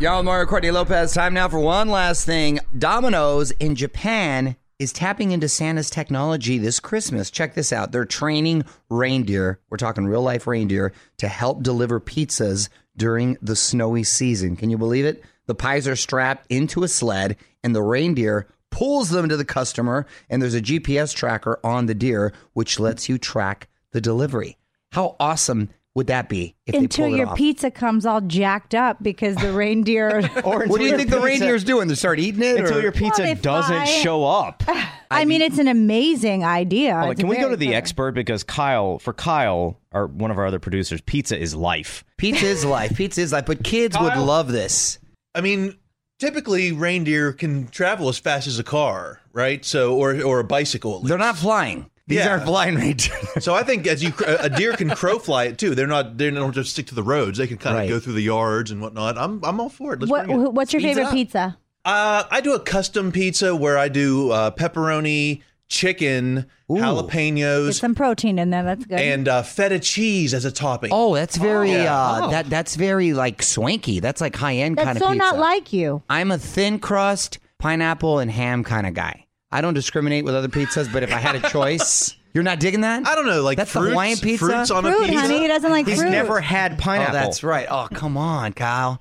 Y'all, 0.00 0.22
Mario 0.22 0.46
Courtney 0.46 0.70
Lopez. 0.70 1.12
Time 1.12 1.34
now 1.34 1.50
for 1.50 1.60
one 1.60 1.90
last 1.90 2.24
thing. 2.24 2.60
Domino's 2.78 3.50
in 3.52 3.74
Japan 3.74 4.56
is 4.78 4.92
tapping 4.92 5.30
into 5.32 5.48
Santa's 5.48 5.90
technology 5.90 6.58
this 6.58 6.80
Christmas. 6.80 7.30
Check 7.30 7.54
this 7.54 7.72
out. 7.72 7.92
They're 7.92 8.04
training 8.04 8.64
reindeer, 8.90 9.60
we're 9.70 9.76
talking 9.76 10.06
real 10.06 10.22
life 10.22 10.46
reindeer, 10.46 10.92
to 11.18 11.28
help 11.28 11.62
deliver 11.62 12.00
pizzas 12.00 12.68
during 12.96 13.36
the 13.40 13.56
snowy 13.56 14.04
season. 14.04 14.56
Can 14.56 14.70
you 14.70 14.78
believe 14.78 15.04
it? 15.04 15.24
The 15.46 15.54
pies 15.54 15.86
are 15.86 15.96
strapped 15.96 16.46
into 16.50 16.82
a 16.82 16.88
sled, 16.88 17.36
and 17.62 17.74
the 17.74 17.82
reindeer 17.82 18.48
pulls 18.70 19.10
them 19.10 19.28
to 19.28 19.36
the 19.36 19.44
customer, 19.44 20.06
and 20.28 20.40
there's 20.40 20.54
a 20.54 20.60
GPS 20.60 21.14
tracker 21.14 21.60
on 21.62 21.86
the 21.86 21.94
deer, 21.94 22.32
which 22.54 22.80
lets 22.80 23.08
you 23.08 23.18
track 23.18 23.68
the 23.92 24.00
delivery. 24.00 24.56
How 24.92 25.16
awesome 25.20 25.70
would 25.94 26.08
that 26.08 26.28
be 26.28 26.56
if 26.66 26.72
they 26.72 26.78
Until 26.78 27.06
it 27.12 27.16
your 27.18 27.28
off? 27.28 27.36
pizza 27.38 27.70
comes 27.70 28.04
all 28.04 28.20
jacked 28.20 28.74
up 28.74 29.00
because 29.02 29.36
the 29.36 29.52
reindeer. 29.52 30.28
Or 30.44 30.66
What 30.66 30.78
do 30.80 30.84
you 30.84 30.96
think 30.96 31.10
your 31.10 31.20
the 31.20 31.26
pizza- 31.26 31.44
reindeer's 31.44 31.64
doing? 31.64 31.86
They 31.88 31.94
start 31.94 32.18
eating 32.18 32.42
it? 32.42 32.56
Until 32.58 32.78
or- 32.78 32.82
your 32.82 32.92
pizza 32.92 33.22
they 33.22 33.34
doesn't 33.34 33.74
fly. 33.74 33.84
show 33.84 34.24
up. 34.24 34.62
I 35.10 35.24
mean, 35.24 35.40
it's 35.42 35.58
an 35.58 35.68
amazing 35.68 36.44
idea. 36.44 36.96
Like, 36.96 37.18
can 37.18 37.28
we 37.28 37.36
go 37.36 37.48
to 37.48 37.56
the 37.56 37.66
clever. 37.66 37.78
expert 37.78 38.12
because 38.12 38.42
Kyle, 38.42 38.98
for 38.98 39.12
Kyle, 39.12 39.78
or 39.92 40.08
one 40.08 40.32
of 40.32 40.38
our 40.38 40.46
other 40.46 40.58
producers, 40.58 41.00
pizza 41.02 41.38
is 41.38 41.54
life. 41.54 42.02
Pizza 42.16 42.46
is 42.46 42.64
life. 42.64 42.96
Pizza 42.96 43.20
is 43.20 43.32
life. 43.32 43.46
But 43.46 43.62
kids 43.62 43.96
would 44.00 44.16
love 44.16 44.50
this. 44.50 44.98
I 45.36 45.40
mean, 45.40 45.76
typically 46.18 46.72
reindeer 46.72 47.32
can 47.32 47.68
travel 47.68 48.08
as 48.08 48.18
fast 48.18 48.48
as 48.48 48.58
a 48.58 48.64
car, 48.64 49.20
right? 49.32 49.64
So, 49.64 49.96
or 49.96 50.20
or 50.22 50.40
a 50.40 50.44
bicycle. 50.44 50.94
At 50.94 50.98
least. 51.02 51.08
They're 51.10 51.18
not 51.18 51.36
flying. 51.36 51.88
These 52.06 52.18
Yeah. 52.18 52.28
aren't 52.30 52.44
flying 52.44 52.74
reindeer. 52.76 53.14
So 53.40 53.54
I 53.54 53.62
think 53.62 53.86
as 53.86 54.02
you 54.02 54.12
a 54.26 54.48
deer 54.50 54.72
can 54.74 54.90
crow 54.90 55.18
fly 55.18 55.44
it 55.44 55.58
too. 55.58 55.74
They're 55.74 55.86
not 55.86 56.18
they 56.18 56.30
don't 56.30 56.52
just 56.52 56.70
stick 56.70 56.86
to 56.88 56.94
the 56.94 57.02
roads. 57.02 57.38
They 57.38 57.46
can 57.46 57.56
kind 57.56 57.78
of 57.82 57.88
go 57.88 57.98
through 57.98 58.12
the 58.12 58.22
yards 58.22 58.70
and 58.70 58.80
whatnot. 58.80 59.16
I'm 59.18 59.44
I'm 59.44 59.58
all 59.60 59.68
for 59.70 59.94
it. 59.94 60.00
Let's 60.00 60.10
What, 60.10 60.28
it. 60.30 60.52
what's 60.52 60.72
your 60.72 60.80
Speeds 60.80 60.98
favorite 60.98 61.12
pizza? 61.12 61.56
Uh, 61.84 62.24
I 62.30 62.40
do 62.40 62.54
a 62.54 62.60
custom 62.60 63.10
pizza 63.12 63.54
where 63.54 63.76
I 63.76 63.88
do 63.88 64.30
uh, 64.30 64.50
pepperoni, 64.52 65.42
chicken, 65.68 66.46
Ooh. 66.70 66.76
Get 66.76 66.84
jalapenos, 66.84 67.78
some 67.80 67.94
protein 67.94 68.38
in 68.38 68.50
there. 68.50 68.62
That's 68.62 68.86
good. 68.86 68.98
and 68.98 69.28
uh, 69.28 69.42
feta 69.42 69.78
cheese 69.78 70.32
as 70.32 70.44
a 70.44 70.52
topping. 70.52 70.90
oh, 70.92 71.14
that's 71.14 71.36
very 71.36 71.72
yeah. 71.72 71.94
uh 71.98 72.28
that 72.30 72.48
that's 72.48 72.76
very 72.76 73.12
like 73.12 73.42
swanky. 73.42 74.00
That's 74.00 74.20
like 74.20 74.36
high 74.36 74.56
end 74.56 74.76
That's 74.78 74.86
kind 74.86 74.98
so 74.98 75.06
of 75.06 75.12
pizza. 75.12 75.24
not 75.24 75.38
like 75.38 75.72
you. 75.72 76.02
I'm 76.08 76.30
a 76.30 76.38
thin 76.38 76.78
crust, 76.78 77.38
pineapple 77.58 78.18
and 78.18 78.30
ham 78.30 78.62
kind 78.64 78.86
of 78.86 78.94
guy. 78.94 79.23
I 79.54 79.60
don't 79.60 79.74
discriminate 79.74 80.24
with 80.24 80.34
other 80.34 80.48
pizzas, 80.48 80.92
but 80.92 81.02
if 81.04 81.12
I 81.14 81.18
had 81.18 81.36
a 81.36 81.48
choice, 81.48 82.16
you're 82.34 82.42
not 82.42 82.58
digging 82.58 82.80
that? 82.80 83.06
I 83.06 83.14
don't 83.14 83.26
know, 83.26 83.42
like 83.42 83.56
That's 83.56 83.72
the 83.72 83.78
fruits, 83.80 83.92
Hawaiian 83.92 84.18
pizza? 84.18 84.44
fruits 84.46 84.70
on 84.72 84.84
a 84.84 84.90
Fruit, 84.90 85.06
pizza. 85.06 85.20
honey. 85.20 85.38
He 85.38 85.46
doesn't 85.46 85.70
like 85.70 85.86
He's 85.86 86.00
fruit. 86.00 86.10
never 86.10 86.40
had 86.40 86.72
Oh, 86.72 86.76
pineapple. 86.78 87.14
that's 87.14 87.44
right. 87.44 87.66
Oh, 87.70 87.86
come 87.94 88.16
on, 88.16 88.52
Kyle. 88.52 88.98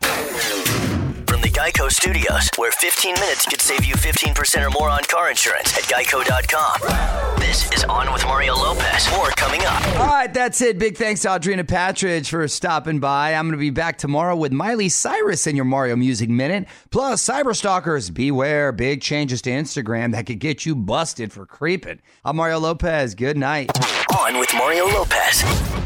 Geico 1.64 1.90
Studios, 1.90 2.50
where 2.58 2.74
15 2.74 3.14
minutes 3.14 3.46
could 3.46 3.62
save 3.62 3.86
you 3.86 3.96
15% 3.96 4.68
or 4.68 4.70
more 4.72 4.90
on 4.90 5.02
car 5.06 5.30
insurance 5.30 5.78
at 5.78 5.86
geico.com. 5.86 7.40
This 7.40 7.72
is 7.72 7.86
On 7.86 8.12
with 8.12 8.26
Mario 8.26 8.54
Lopez. 8.54 9.10
More 9.12 9.30
coming 9.30 9.62
up. 9.62 9.82
All 9.98 10.08
right, 10.08 10.34
that's 10.34 10.60
it. 10.60 10.78
Big 10.78 10.98
thanks 10.98 11.22
to 11.22 11.30
Audrina 11.30 11.64
Patridge 11.64 12.28
for 12.28 12.46
stopping 12.50 13.00
by. 13.00 13.34
I'm 13.34 13.46
going 13.46 13.54
to 13.54 13.58
be 13.58 13.70
back 13.70 13.98
tomorrow 13.98 14.36
with 14.36 14.52
Miley 14.52 14.90
Cyrus 14.90 15.48
in 15.48 15.56
your 15.56 15.64
Mario 15.64 15.96
Music 15.96 16.30
Minute. 16.30 16.68
Plus, 16.90 17.26
cyberstalkers, 17.26 18.14
beware. 18.14 18.74
Big 18.74 19.02
changes 19.02 19.42
to 19.44 19.50
Instagram 19.50 20.12
that 20.12 20.26
could 20.26 20.40
get 20.40 20.66
you 20.66 20.76
busted 20.76 21.32
for 21.32 21.46
creeping. 21.46 22.02
I'm 22.26 22.36
Mario 22.36 22.60
Lopez. 22.60 23.16
Good 23.16 23.38
night. 23.38 23.72
On 24.20 24.38
with 24.38 24.54
Mario 24.54 24.88
Lopez. 24.88 25.83